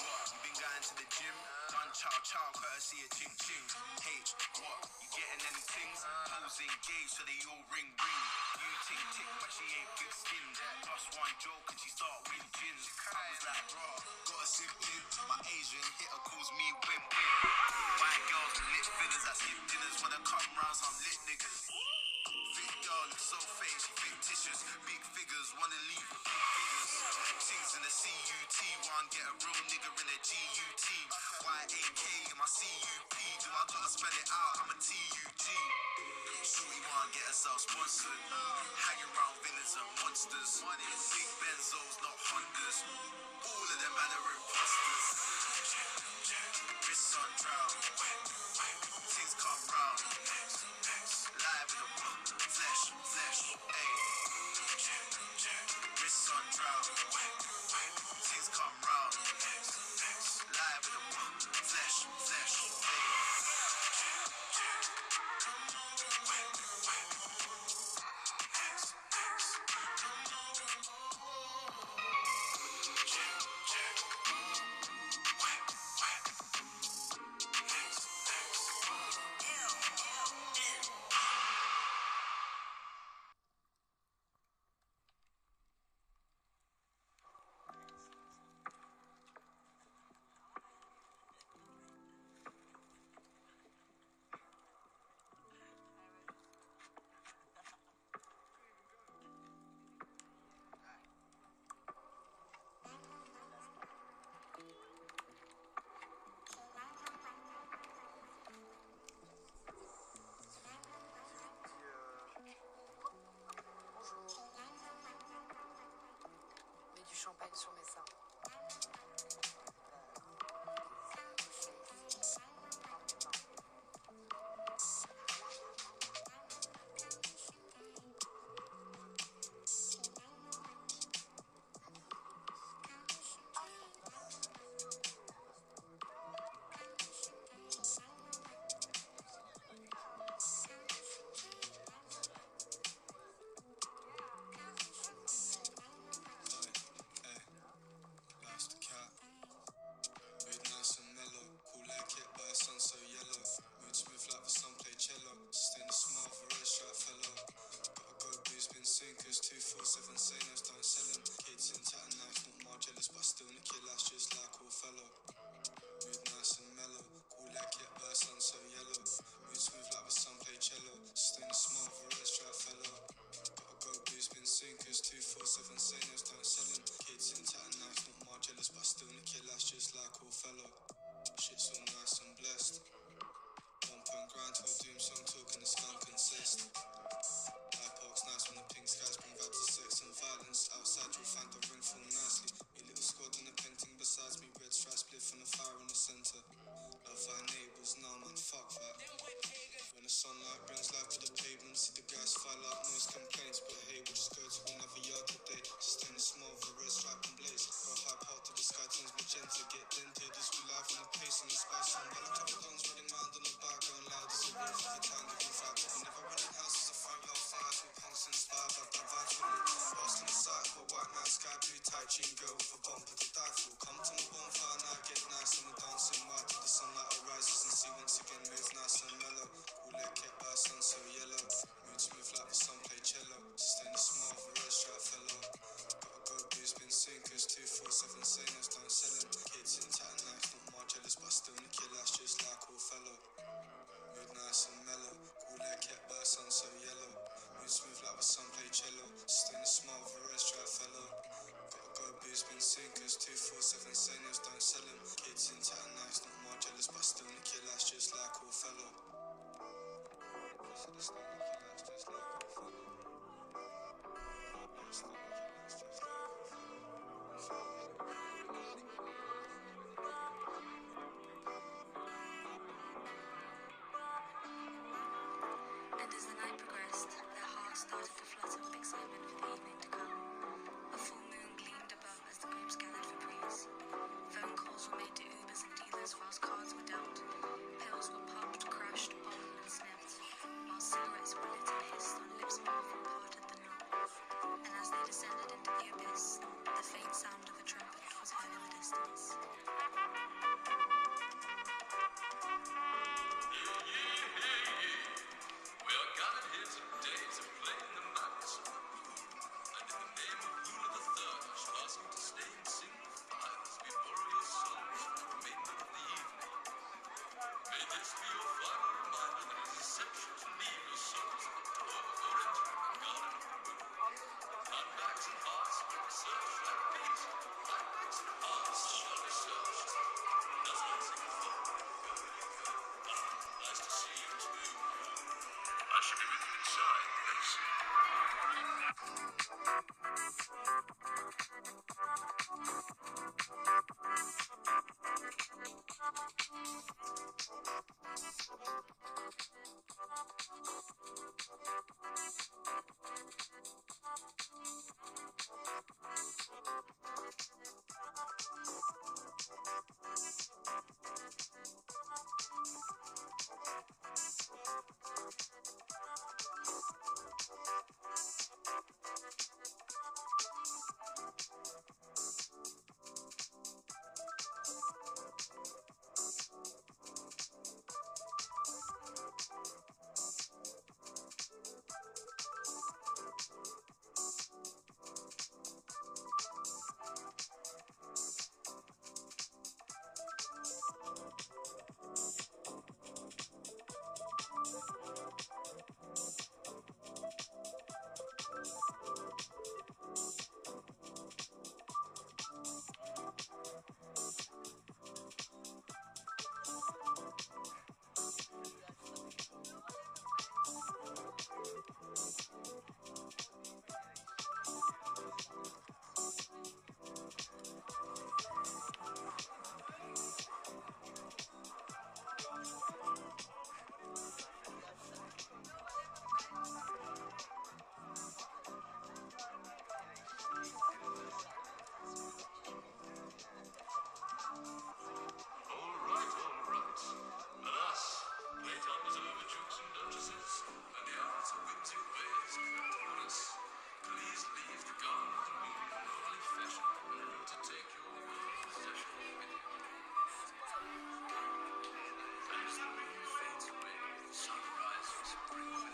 [1.21, 1.37] gym?
[1.69, 3.65] Done chow chow, courtesy of ching ching.
[4.01, 4.81] H, what?
[4.97, 5.99] You getting any things?
[6.01, 8.21] Hoes engaged, so they all ring ring.
[8.57, 10.57] You tick tick, but she ain't good skinned.
[10.81, 12.85] Plus one joke and she start win gins.
[13.05, 13.87] I was like, bro,
[14.33, 15.05] got a sibling.
[15.29, 17.01] My Asian hitter calls me win.
[18.01, 22.00] White girls with lit fillers I skip dinners wanna come round some lit niggas.
[22.31, 24.63] Girl looks so fake, fictitious.
[24.87, 26.91] Big figures wanna leave with big figures.
[27.43, 28.57] Things in the CUT,
[28.87, 30.85] one get a real nigga in a GUT.
[31.43, 32.01] YAK
[32.31, 33.15] in my CUP.
[33.43, 34.63] Do I gotta spell it out?
[34.63, 35.43] I'm a TUG.
[36.47, 38.23] Shorty wanna get herself sponsored.
[38.79, 40.63] Hanging around villains and monsters.
[40.63, 42.77] Big Benzos, not Hondas.
[43.43, 45.05] All of them man are imposters.
[46.87, 48.30] Wrists on drown.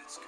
[0.08, 0.22] ask.